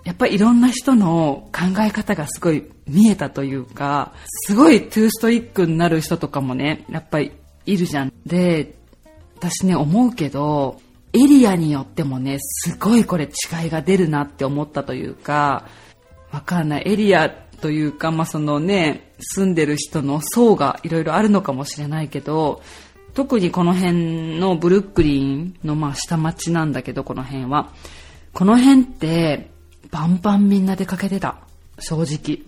[0.04, 4.12] やっぱりいろんな人の考え方がすごい見えたというか、
[4.46, 7.32] すごい too ストイックになる人とかもね、やっぱり
[7.66, 8.12] いるじゃん。
[8.24, 8.76] で、
[9.36, 10.80] 私ね、思うけど、
[11.12, 15.66] エリアによってもね、すごいこれ違いが出るなって思ったというか、
[16.30, 16.82] わかんない。
[16.86, 22.62] エリアというか、まあ、そのね、住んでる人の層がいろいろあるのかもしれないけど、
[23.16, 27.70] 特にこの辺のブルックリンのまあ下町なんだけど、この辺は。
[28.34, 29.48] この辺って
[29.90, 31.38] バンバンみんな出かけてた。
[31.78, 32.44] 正直。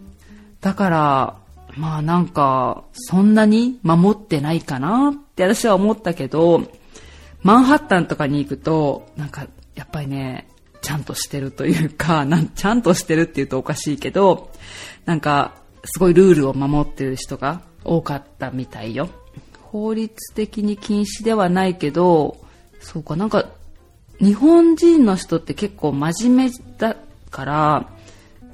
[0.61, 1.37] だから、
[1.79, 6.61] まあなんか、そんなに守ってないかなって私は思ったけど、
[7.43, 10.49] マンハッタンとかに行くと、なんか、やっぱりね、
[10.83, 14.51] ちゃんとしてるというか、 なんちゃんとしてるって言うとおかしいけど、
[15.07, 15.55] なんか、
[15.85, 19.09] すごいルールを守ってる人が多かったみたいよ。
[19.71, 22.39] 法律的に禁止ではないけど、
[22.81, 23.47] そうか、なんか、
[24.19, 26.97] 日本人の人って結構真面目だ
[27.31, 27.89] から、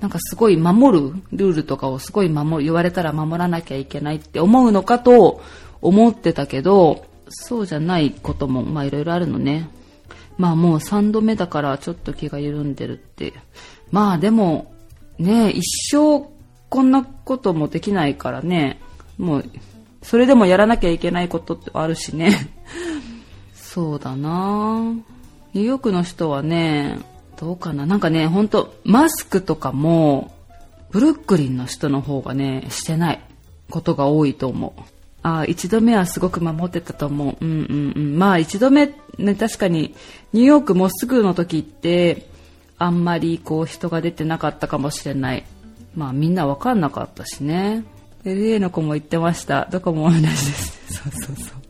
[0.01, 5.41] なんかすごい守るルールとかをすごい守る、言われたら守らなきゃいけないって思うのかと
[5.81, 9.71] 思ってたけど、そうじゃないことも、まあいろいろあるのね。
[10.37, 13.33] まあもう3度目だからちょっと気が緩んでるって。
[13.91, 14.75] まあでも、
[15.19, 16.29] ね一生
[16.69, 18.81] こんなこともできないからね。
[19.17, 19.45] もう、
[20.05, 22.51] それでもやらなきゃいけないことってあるしね。
[23.57, 24.93] そうだな
[25.55, 26.99] ニューヨークの人はね、
[27.41, 30.33] どうかななんかね、ほんと、マスクとかも、
[30.91, 33.21] ブルックリンの人の方がね、してない
[33.71, 34.81] ことが多いと思う。
[35.23, 37.37] ああ、一度目はすごく守ってたと思う。
[37.41, 38.19] うんうんうん。
[38.19, 39.95] まあ一度目、ね、確かに、
[40.35, 42.29] ニューヨークもすぐの時って、
[42.77, 45.45] あんまりこう人が出てなかったかもしれない。
[45.95, 47.85] まあみんなわかんなかったしね。
[48.25, 49.67] LA の子も言ってました。
[49.71, 50.95] どこも同じです。
[50.95, 51.65] そうそうそう。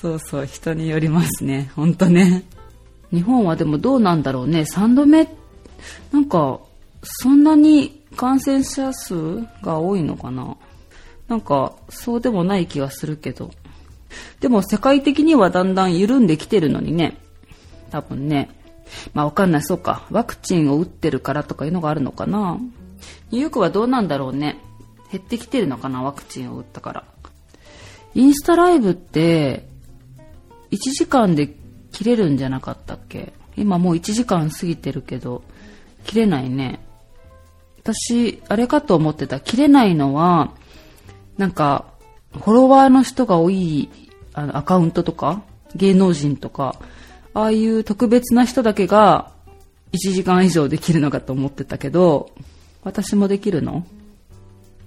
[0.00, 1.70] そうそう、人によりますね。
[1.76, 2.44] ほんとね。
[3.12, 4.62] 日本はでもどうなんだろうね。
[4.62, 5.28] 3度目、
[6.12, 6.60] なんか、
[7.02, 10.56] そんなに感染者数が多いのかな
[11.28, 13.50] なんか、そうでもない気がするけど。
[14.40, 17.16] でも世界的にはだんだん緩んできてるのにね。
[17.90, 18.50] 多分ね。
[19.14, 19.62] まあわかんない。
[19.62, 20.04] そうか。
[20.10, 22.58] ワクチンを打ってるからとかいうのがあるのかな。
[23.30, 24.60] ニューヨークはどうなんだろうね。
[25.12, 27.04] 減ってきてるのかなワクチンを打ったから。
[28.14, 29.68] インスタライブって、
[30.70, 31.54] 1時間で
[31.92, 33.32] 切れるんじゃなかったっけ？
[33.56, 35.42] 今もう1時間過ぎてるけど、
[36.04, 36.80] 切れないね。
[37.78, 39.38] 私、あれかと思ってた。
[39.40, 40.52] 切れないのは、
[41.38, 41.86] なんか、
[42.32, 43.88] フォロワーの人が多い
[44.34, 45.42] あのアカウントとか、
[45.74, 46.76] 芸能人とか、
[47.32, 49.30] ああいう特別な人だけが
[49.92, 52.30] 1時間以上できるのかと思ってたけど、
[52.82, 53.86] 私もできるの？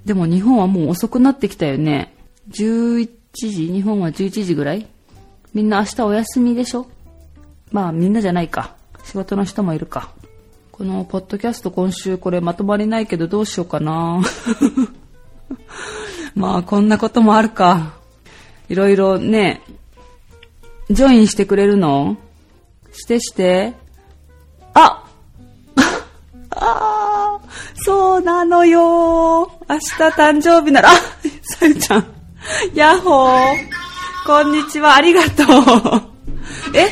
[0.10, 2.16] でも日本はもう遅くなってきたよね。
[2.50, 4.88] 11時日本は11時ぐらい
[5.54, 6.88] みんな明日お休みでしょ？
[7.72, 8.76] まあみんなじゃないか。
[9.04, 10.10] 仕事の人もいるか。
[10.72, 14.24] このポッドキャスト今週これまとまりないけどどうしようかな。
[16.34, 17.94] まあこんなこともあるか。
[18.68, 19.62] いろいろね、
[20.90, 22.18] ジョインしてくれるの？
[22.94, 23.74] してして。
[24.74, 25.04] あ
[26.50, 26.96] あ
[27.86, 30.94] そうなのよ明日誕生日なら、あ、
[31.44, 32.06] さゆちゃん。
[32.74, 33.56] やっほー。
[34.26, 35.48] こんにちは、ありがとう。
[36.74, 36.90] え？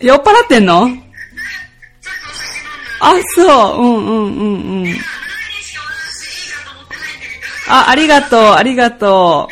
[0.06, 0.88] 酔っ払ってんの？
[3.00, 3.78] あ、そう。
[3.80, 4.96] うんうんうんうん。
[7.68, 9.48] あ、ありがとう、ありがと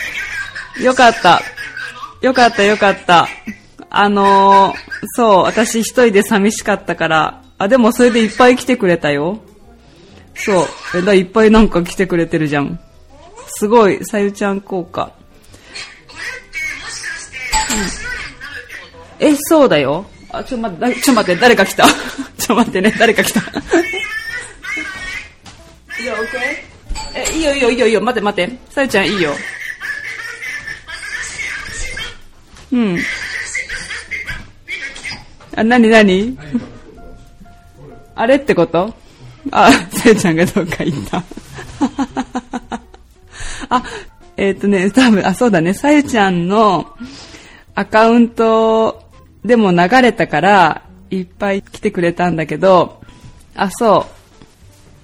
[0.79, 0.83] う。
[0.83, 1.43] よかった。
[2.21, 3.29] よかったよかった。
[3.95, 4.77] あのー、
[5.17, 9.39] そう、私一人で寂しかったから、あ、でもそれでいっぱい来てくれたよ。
[10.35, 10.67] そう。
[10.97, 12.81] え、だいっぱいなんか来てくれてるじゃん。
[13.49, 15.13] すごい、さゆちゃん効果。
[19.21, 20.07] うん、え、そうだよ。
[20.31, 21.85] あ、ちょ待って、ちょ待って、誰か来た。
[22.39, 23.41] ちょ待ってね、誰か来た。
[23.41, 23.45] い
[26.07, 26.41] や、オッケー？
[27.15, 28.59] え、いいよいいよいいよいいよ、待って待って。
[28.71, 29.35] さゆちゃんいいよ。
[32.73, 32.99] うん。
[35.57, 36.37] あ、なになに
[38.15, 38.95] あれってこと？
[39.51, 41.19] あ、さゆちゃんがどっか行った。
[43.69, 43.83] あ、
[44.37, 46.95] えっ、ー、とね、多分、あ、そうだね、さゆちゃんの
[47.75, 49.03] アカウント
[49.45, 53.03] でも流れたから、いっぱい来てくれたんだけど、
[53.55, 54.13] あ、そう。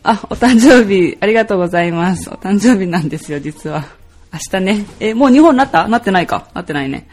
[0.05, 2.31] あ、お誕生日、ありがとうございます。
[2.31, 3.85] お誕生日なんですよ、実は。
[4.33, 4.87] 明日ね。
[5.01, 5.89] え、もう日本になった？
[5.89, 7.09] なってないかなってないね。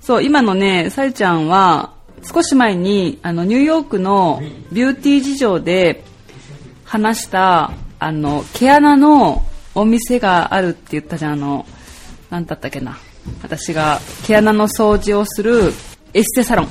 [0.00, 1.92] そう、今のね、さゆちゃんは、
[2.22, 4.42] 少し前に、あの、ニューヨークの
[4.72, 6.04] ビューティー事情で
[6.84, 9.44] 話した、あの、毛穴の
[9.74, 11.66] お店があるって言ったじゃん、あの、
[12.30, 12.98] なんだったっけな。
[13.42, 15.72] 私が毛穴の掃除をする
[16.14, 16.68] エステサロン。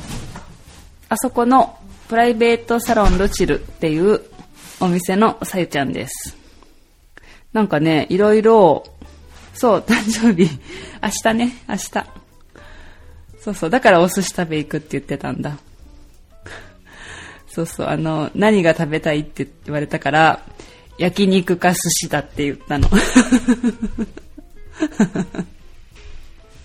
[1.09, 1.77] あそこの
[2.07, 4.21] プライベートサロンルチルっていう
[4.79, 6.37] お店のさゆちゃんです。
[7.53, 8.83] なんかね、いろいろ、
[9.53, 10.49] そう、誕生日、
[11.01, 12.24] 明日ね、明日。
[13.45, 15.59] そうそう、だからお寿司食べ行くって言ってたんだ。
[17.47, 20.41] そうそう、あの、何が食べたいって言われたから、
[20.97, 22.89] 焼肉か寿司だって言ったの。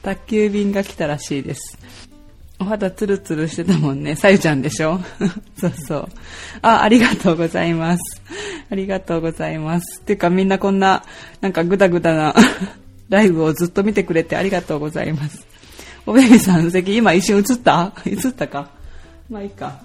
[0.00, 1.76] 宅急便が来たらしいです。
[2.58, 4.16] お肌ツルツルしてたもんね。
[4.16, 4.98] さゆちゃんでしょ？
[5.60, 6.08] そうそう。
[6.62, 8.22] あ、ありがとうございます。
[8.70, 10.00] ありがとうございます。
[10.00, 11.04] ていうかみんなこんな、
[11.42, 12.34] なんかグダグダな
[13.10, 15.49] ライブをずっと見てくれてありがとうございます。
[16.06, 17.92] おべべさんの席、今一瞬映った？
[18.06, 18.68] 映ったか？
[19.28, 19.80] まあいいか。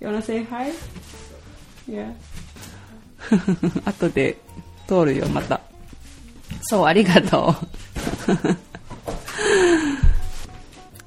[0.00, 0.72] You wanna say hi?
[1.88, 2.12] Yeah.
[3.84, 4.36] 後で
[4.88, 5.60] 通るよ、また。
[6.62, 7.54] そう、ありがと
[8.28, 8.34] う。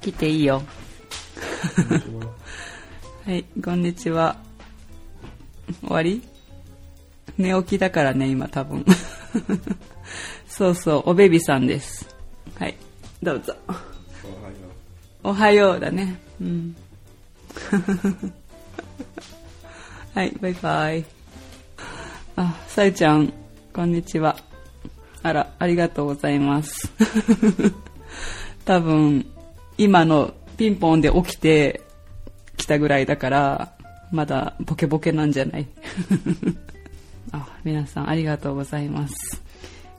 [0.00, 0.62] 来ていいよ。
[3.26, 4.36] はい、こんにちは。
[5.82, 6.22] 終わり？
[7.36, 8.84] 寝起きだからね、今多分。
[10.48, 12.08] そうそう、おベビさんです。
[12.58, 12.74] はい、
[13.22, 13.54] どうぞ。
[15.24, 16.18] おはようだね。
[16.40, 16.76] うん。
[20.14, 21.04] はい、バイバイ。
[22.36, 23.32] あ、さゆちゃん、
[23.72, 24.36] こんにちは。
[25.22, 26.90] あら、ありがとうございます。
[28.64, 29.26] 多分、
[29.76, 31.80] 今のピンポンで起きて
[32.56, 33.72] きたぐらいだから、
[34.10, 35.66] まだボケボケなんじゃない？
[37.32, 39.42] あ、皆さんありがとうございます。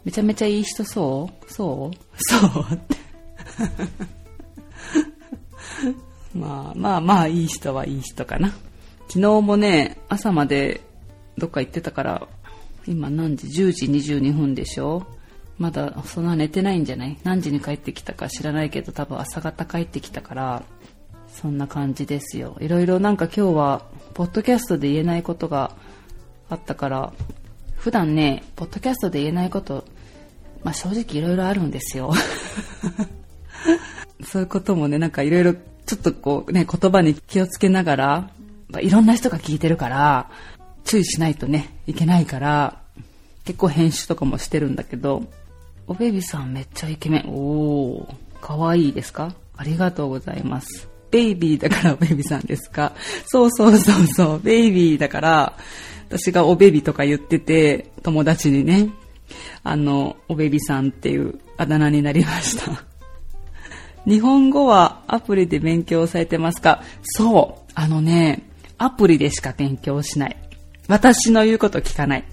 [0.06, 1.52] めちゃめちゃいい人そう？
[1.54, 1.96] そう？
[2.18, 2.38] そ
[2.72, 2.96] うって
[6.36, 8.50] まあまあまあいい人はいい人かな。
[9.08, 10.82] 昨日もね、朝まで
[11.38, 12.28] どっか行ってたから、
[12.88, 15.06] 今何時 ?10 時22分でしょ
[15.58, 17.18] まだそんな寝てないんじゃない？
[17.24, 20.64] 何時に帰ってきたか知らないけど多分朝方帰ってきたから、
[21.34, 22.58] そんな感じですよ。
[22.60, 23.82] いろいろなんか今日は、
[24.14, 25.72] ポッドキャストで言えないことが
[26.50, 27.14] あったから、
[27.76, 29.86] 普段ね、ポッドキャストで言えないこと、
[30.64, 32.14] まあ正直いろいろあるんですよ。
[34.26, 38.30] そういうこともね、なんかいろいろちょっとこうね、言葉に気をつけながら、
[38.82, 40.30] いろんな人が聞いてるから、
[40.86, 42.80] 注意しないとね、いけないから、
[43.46, 45.24] 結構編集とかもしてるんだけど、
[45.88, 47.26] おベビーさんめっちゃイケメン。
[47.30, 49.34] おー、かわいいですか？
[49.58, 50.88] ありがとうございます。
[51.10, 52.94] ベイビーだから おベビーさんですか？
[53.26, 55.58] そうそうそうそう、ベイビーだから、
[56.10, 58.90] 私がおベビーとか言ってて、友達にね、
[59.64, 62.84] あの、おベビーさんっていうあだ名になりました。
[64.06, 66.82] 日本語はアプリで勉強されてますか？
[67.04, 67.72] そう。
[67.76, 70.38] あのね、アプリでしか勉強しない。
[70.88, 72.24] 私の言うこと聞かない。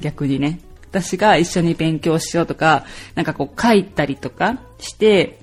[0.00, 0.60] 逆にね。
[0.90, 5.40] 私が一緒に勉強しようとか、なんかこう書いたりとかして、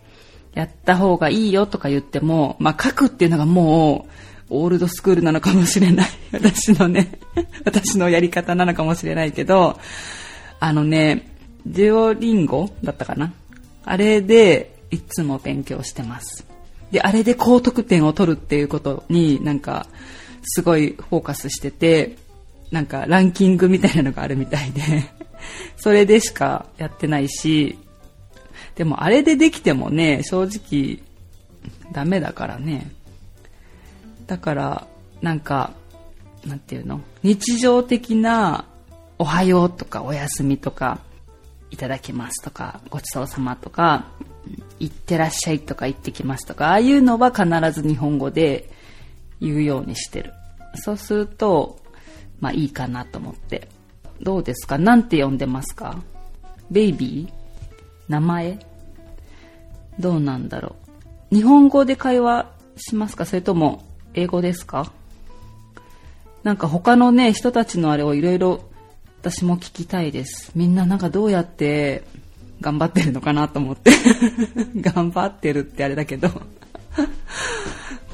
[0.54, 4.12] やった方がいいよとか言っても、まあ書くっていうのがもう、
[4.50, 6.10] オールドスクールなのかもしれない。
[6.32, 7.20] 私のね、
[7.64, 9.80] 私のやり方なのかもしれないけど、
[10.60, 11.32] あのね、
[11.66, 13.34] デュオリンゴだったかな
[13.84, 16.46] あれでいつも勉強してます。
[16.92, 19.88] で、あれで高得点を取るっていうことになんか
[20.44, 22.18] すごいフォーカスしてて、
[22.72, 24.82] なんかランキングみたいなのがあるみたいで
[25.78, 27.78] それでしかやってないし、
[28.76, 31.04] でもあれでできてもね、正直
[31.92, 32.92] ダメだからね。
[34.28, 34.88] だから、
[35.22, 35.72] なんか、
[36.46, 37.02] なんていうの？
[37.24, 38.66] 日常的な
[39.18, 41.00] おはようとかおやすみとか、
[41.72, 44.06] いただきますとか、ごちそうさまとか、
[44.80, 48.70] いってらっしゃいとか行ってきますとか、ああいうのは必ず日本語で
[49.42, 50.34] 言うようにしてる。
[50.76, 51.80] そうすると、
[52.40, 53.70] まあいいかなと思って。
[54.22, 54.78] どうですか？
[54.78, 56.02] なんて呼んでますか？
[56.72, 57.34] ベイビー？
[58.08, 58.60] 名前？
[60.00, 60.76] どうなんだろ
[61.32, 61.36] う？
[61.36, 63.26] 日本語で会話しますか？
[63.26, 64.92] それとも英語ですか？
[66.44, 68.70] なんか他のね、人たちのあれをいろいろ
[69.22, 70.52] 私も聞きたいです。
[70.56, 72.04] みんななんかどうやって
[72.62, 73.92] 頑張ってるのかなと思って
[74.80, 76.30] 頑張ってるってあれだけど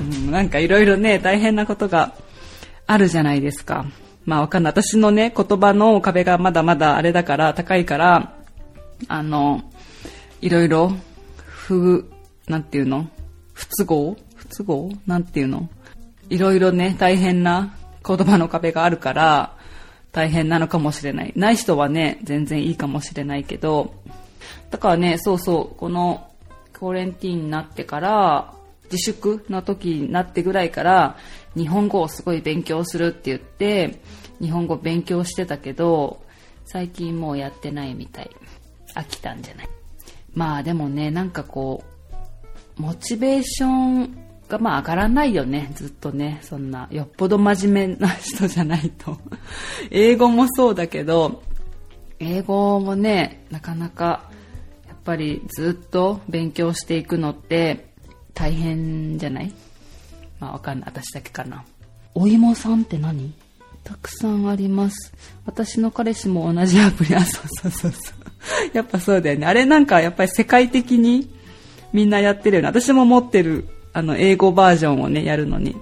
[0.02, 2.16] うん、なんかいろいろね、大変なことが
[2.88, 3.86] あるじゃないですか。
[4.26, 4.74] まあわかんない。
[4.74, 8.34] 私のね、言葉の壁がまだまだあれだから、高いから、
[9.08, 9.62] あの、
[10.42, 10.92] いろいろ、
[11.46, 12.10] 不、
[12.48, 13.08] なんていうの？
[13.54, 14.18] 不都合？
[14.36, 14.92] 不都合？
[15.06, 15.70] なんていうの？
[16.30, 17.76] いろいろね、大変な
[18.06, 19.56] 言葉の壁があるから、
[20.12, 21.34] 大変なのかもしれない。
[21.36, 23.94] ない人はね、全然いいかもしれないけど、
[24.70, 26.28] だからね、そうそう、この、
[26.80, 28.54] コレンティーンになってから、
[28.92, 31.18] 自粛の時になってぐらいから、
[31.56, 34.02] 日本語をすごい勉強するって言って、
[34.42, 36.22] 日本語勉強してたけど、
[36.66, 38.30] 最近もうやってないみたい。
[38.96, 39.70] 飽きたんじゃない？
[40.34, 41.84] まあでもね、なんかこ
[42.78, 44.18] う、モチベーション
[44.50, 46.40] がまあ上がらないよね、ずっとね。
[46.42, 49.18] そんな、よっぽど真面目な人じゃないと。
[49.92, 51.44] 英語もそうだけど、
[52.22, 54.30] 英語もね、なかなか、
[54.88, 57.88] やっぱりずっと勉強していくのって
[58.36, 59.52] 大変じゃない？
[60.40, 60.90] まあわかんない。
[60.90, 61.64] 私だけかな。
[62.14, 63.34] お芋さんって何？
[63.84, 65.12] たくさんあります。
[65.48, 68.78] 私の彼氏も同じアプリ、あ、そうそうそうそう。
[68.78, 69.48] やっぱそうだよね。
[69.48, 71.34] あれなんかやっぱり世界的に
[71.92, 72.68] みんなやってるよね。
[72.68, 75.76] 私も持ってる、あの、英語バージョンをね、やるのに。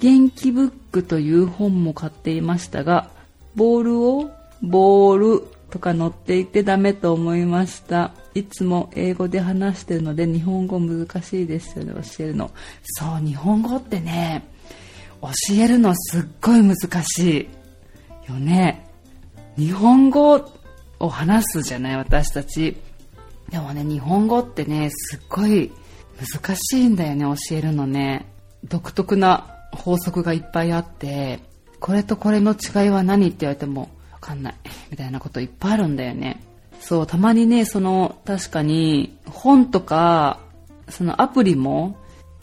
[0.00, 3.08] 元気ブックという本も買っていましたが、
[3.54, 4.30] ボールを、
[4.62, 8.12] ボールとか載っていてダメと思いました。
[8.32, 12.52] いつも英語で話してるので日本語難しいですよね、教えるの。
[12.84, 14.46] そう、日本語ってね、
[15.20, 17.48] 教えるのすっごい難し
[18.28, 18.88] いよね。
[19.56, 20.48] 日本語
[21.00, 22.76] を話すじゃない私たち。
[23.50, 25.72] でもね、日本語ってね、すっごい
[26.40, 28.26] 難しいんだよね、教えるのね。
[28.62, 31.40] 独特な法則がいっぱいあって、
[31.80, 33.88] これとこれの違いは何って言われても
[34.24, 34.54] かんない。
[34.90, 36.40] みたいなこといっぱいあるんだよね。
[36.80, 40.40] そう、たまにね、その、確かに、本とか、
[40.88, 41.96] そのアプリも、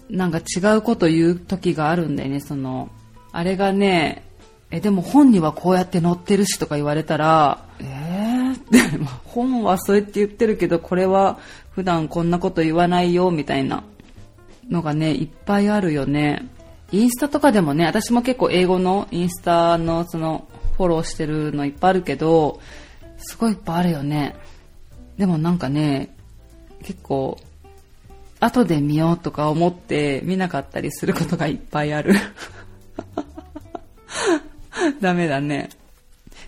[0.10, 2.90] なんか違うこと言う時があるんだよね、その、
[3.32, 4.24] あれがね、
[4.72, 8.56] え、でも本にはこうやって載ってるしとか言われたら、えー？
[8.56, 8.80] って、
[9.26, 11.40] 本はそうやって言ってるけど、これは
[11.72, 13.84] 普段こんなこと言わないよ、みたいな
[14.70, 16.48] のがね、いっぱいあるよね。
[16.92, 20.48] インスタとかでもね、私も結構英語のインスタのその、
[20.82, 22.60] フォローしてるのいっぱいあるけど、
[23.18, 24.36] すごいいっぱいあるよね。
[25.18, 26.16] でもなんかね、
[26.82, 27.38] 結構
[28.40, 32.16] 後で見ようとか思って見なかったりすることがいっぱいある
[35.00, 35.70] ダメだね。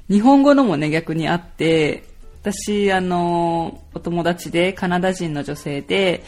[0.09, 2.03] 日本語のもね、逆にあって、
[2.41, 6.23] 私、あの、お友達でカナダ人の女性で、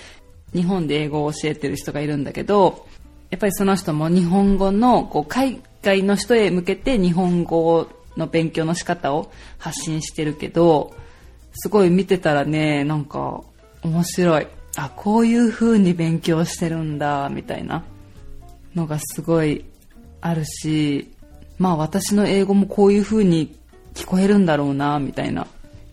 [0.54, 2.86] 日本で英語を教えてる人がいるんだけど、
[3.32, 10.94] やっぱりその人も日本語の、こう、海外の人へ向けて日本語の勉強の仕方を発信してるけど、
[11.54, 13.42] すごい見てたらね、なんか、
[13.84, 14.48] 面白い。
[14.78, 17.84] あこういう風に勉強してるんだみたいな。
[18.76, 19.64] のがすごい
[20.20, 21.10] あるし
[21.58, 23.56] まあ私の英語もこういう風に
[23.94, 25.48] 聞こえるんだろうなみたいな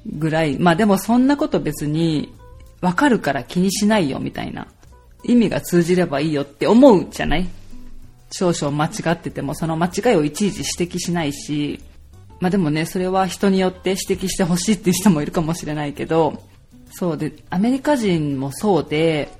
[0.06, 0.58] ぐらい。
[0.58, 2.34] まあでもそんなこと別に
[2.80, 4.66] わかるから気にしないよみたいな。
[5.22, 7.46] 意味が通じればいいよって思うじゃない？
[8.32, 11.80] 少々間違っててもその間違いをいちいち指摘しないし
[12.40, 16.42] まあでもねそれは人によって指摘してほしいっていう人もいるかもしれないけど
[16.92, 19.30] そうで、アメリカ人もそうで、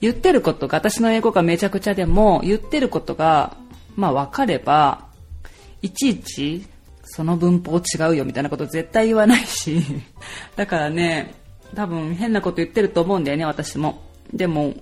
[0.00, 3.56] 言ってることが、私の英語がめちゃくちゃでも、言ってることが、
[3.96, 5.06] まあ分かれば、
[5.80, 6.64] いちいち、
[7.04, 9.80] その文法違うよみたいなこと絶対言わないし、
[10.56, 11.34] だからね、
[11.74, 14.02] 多分変なこと言ってると思うんだよね、私も。
[14.32, 14.74] でも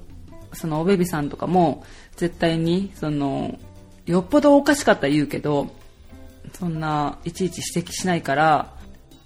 [0.53, 1.85] そのおべびさんとかも
[2.17, 3.59] 絶対にその
[4.07, 5.69] よっぽどおかしかったら言うけど
[6.55, 8.77] そんないちいち指摘しないから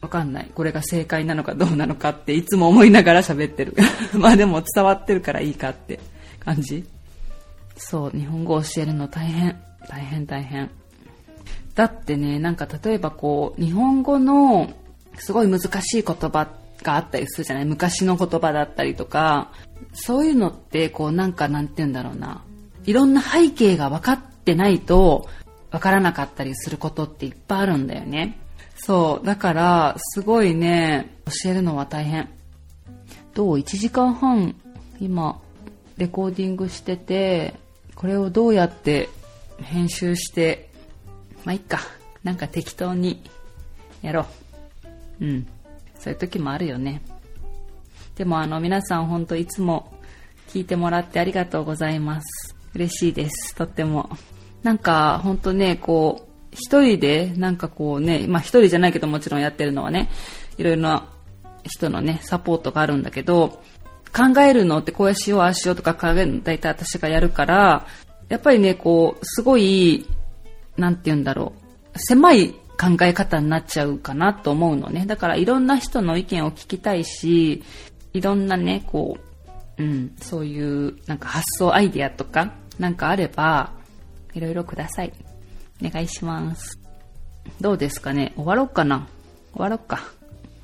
[0.01, 0.51] わかんない。
[0.55, 3.77] これが正解なのかどうなのかっていつも思いながら喋ってる。
[4.19, 6.01] まあでも伝わってるからいいかって
[6.39, 6.87] 感じ。
[7.77, 9.61] そう日本語教えるの大変。
[9.89, 10.71] 大変大変。
[11.75, 14.73] だってねなんか例えばこう日本語の
[15.17, 16.49] すごい難しい言葉
[16.83, 17.67] があったりするじゃない。
[17.67, 19.53] 昔の言葉だったりとか。
[19.93, 22.43] そういうのってこうなんかなんて言うんだろうな。
[22.91, 25.29] いろんな背景が分かってないと
[25.71, 28.41] 分からなかったりすることっていっぱいあるんだよね。
[28.75, 31.15] そうだからすごいね
[31.45, 32.29] 教えるのは大変。
[33.33, 34.57] どう？1時間半
[34.99, 35.41] 今
[35.99, 37.55] レコーディングしてて
[37.95, 39.09] これをどうやって
[39.63, 40.69] 編集して
[41.45, 41.79] まあいっか。
[42.25, 43.23] なんか適当に
[44.03, 44.27] やろ
[45.21, 45.25] う。
[45.25, 45.47] うん。
[45.97, 47.03] そういう時もあるよね。
[48.17, 49.93] でもあの皆さん本当いつも
[50.49, 52.60] 聞いてもらってありがとうございます。
[52.75, 53.55] 嬉しいです。
[53.55, 54.11] とっても。
[54.63, 60.11] なんか本当ねこう一人でなんかこうねまあ一人じゃないけどもちろんやってるのはね
[60.59, 61.09] いろいろな
[61.65, 63.63] 人のねサポートがあるんだけど
[64.13, 67.87] 考えるのってこうやしようああしようとか考えるの大体私がやるから
[68.29, 70.07] やっぱりねこうすごい
[70.77, 71.53] なんて言うんだろ
[71.95, 72.51] う狭い
[72.81, 75.05] 考え方になっちゃうかなと思うのね。
[75.05, 77.63] だからいろんな人の意見を聞きたいし
[78.15, 79.30] いろんなねこう、
[79.81, 83.73] うん、そういうなんか発想アイディアとかなんかあれば
[84.35, 85.13] いろいろください。
[85.83, 86.79] お願いします。
[87.61, 88.33] どうですかね？
[88.37, 89.09] 終わろうかな？
[89.53, 90.01] 終わろうか。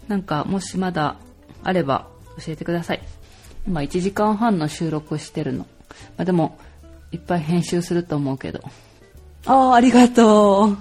[0.08, 1.16] なんかもしまだ
[1.64, 2.06] あれば
[2.38, 3.02] 教えてください。
[3.66, 5.66] 今1時間半の収録してるの、ま
[6.18, 6.58] あ、でも
[7.10, 8.60] いっぱい編集すると思うけど。
[9.46, 10.78] ああありがとう。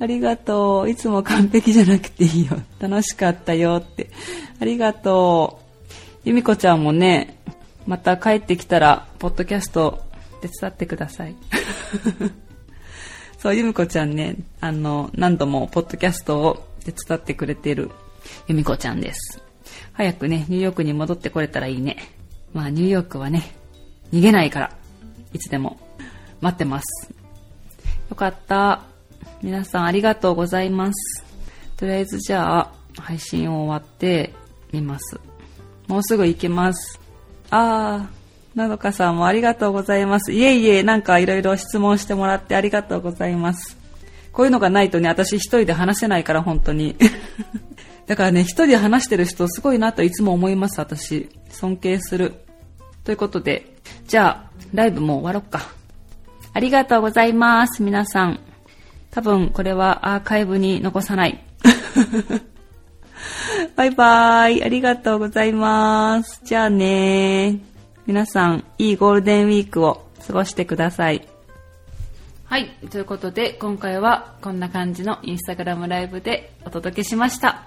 [0.00, 0.90] ありがとう。
[0.90, 2.60] いつも完璧じゃなくていいよ。
[2.80, 4.10] 楽しかったよって。
[4.60, 5.63] ありがとう
[6.24, 7.38] 由美子ちゃんもね
[7.86, 10.02] また帰ってきたらポッドキャスト
[10.40, 11.36] 手伝ってください
[13.38, 17.90] そう由美子ちゃんねあの何度もポッドキャストを手伝ってくれてる
[18.48, 19.44] 由美子ちゃんです
[19.94, 21.96] 早くね、ニューヨークに戻ってこれたらいいね。
[22.52, 23.54] まあ、ニューヨークはね、
[24.12, 24.72] 逃げないから、
[25.32, 25.78] いつでも
[26.40, 27.10] 待ってます。
[28.10, 28.82] よかった。
[29.42, 31.24] 皆さんありがとうございます。
[31.76, 34.34] とりあえずじゃあ、配信を終わって
[34.72, 35.20] みます。
[35.86, 37.00] もうすぐ行けます。
[37.50, 40.32] あー、などかさんもありがとうございます。
[40.32, 43.76] いえいえ、なんかいろいろ質問してもらってありがとうございます。
[44.32, 46.96] こういうのがないとね、私一人で話せないから、本当に。
[48.06, 51.28] だからね、一人で話してる人すごいなといつも思います、私。
[51.50, 52.34] 尊敬する。
[53.04, 53.76] ということで、
[54.06, 55.68] じゃあ、ライブも終わろっか。
[56.52, 58.40] ありがとうございます、皆さん。
[59.10, 61.44] 多分これはアーカイブに残さない。
[63.76, 64.62] バイバイ。
[64.62, 66.40] ありがとうございます。
[66.44, 67.60] じゃあね
[68.06, 71.26] 皆さん、いいゴールデンウィークを過ごしてください。
[72.44, 72.70] はい。
[72.90, 77.62] ということで、今回はこんな感じのインスタグラムライブでお届けしました。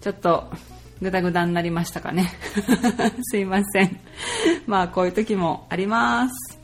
[0.00, 0.50] ちょっと
[1.00, 2.32] グダグダになりましたかね
[3.22, 4.00] すいません
[4.66, 6.58] まあこういう時もあります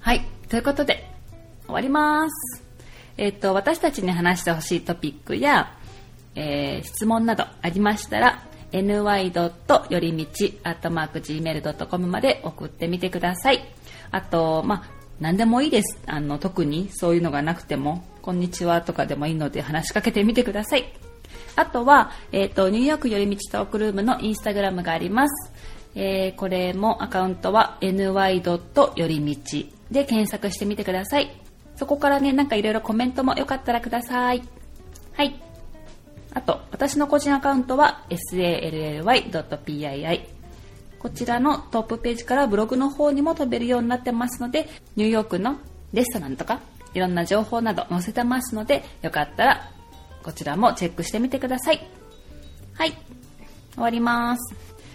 [0.00, 1.08] はいということで
[1.66, 2.62] 終わります
[3.18, 5.74] えっ、と私たちに話してほしいトピックや、
[6.34, 8.92] えー、質問などありましたら ny.
[9.90, 13.64] よりみち gmail.com まで送ってみてください
[14.10, 20.92] あとまあ何でもいいですあの特にそういうのがなくても「こんにちは」とかでもいいので話しかけてみてください
[21.56, 25.52] あとは、え、ー、と、ニューヨーク寄り道トークルームのインスタグラムがあります。
[25.94, 28.02] えー、これもアカウントは ny.
[28.96, 31.30] よりみちで検索してみてください。
[31.76, 34.42] そこからね、なんかいろいろコメントもよかったらください。
[35.12, 35.51] はい。
[36.34, 39.02] あと、私の個人アカウントは sally.pii。
[40.98, 45.56] こちらのトップページからブログの方にも飛べるようになってますので、ニューヨークの
[45.92, 46.60] レストランとか、
[46.94, 49.70] いろんな情報など載せてますので、よかったら
[50.22, 51.86] こちらもチェックしてみてください。
[52.74, 52.92] はい。
[53.74, 54.54] 終わります。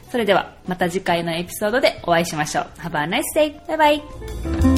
[0.10, 2.68] それではまた次回のエピソードでお会いしましょう。
[2.78, 3.68] Have a nice day!
[3.68, 4.77] バイバイ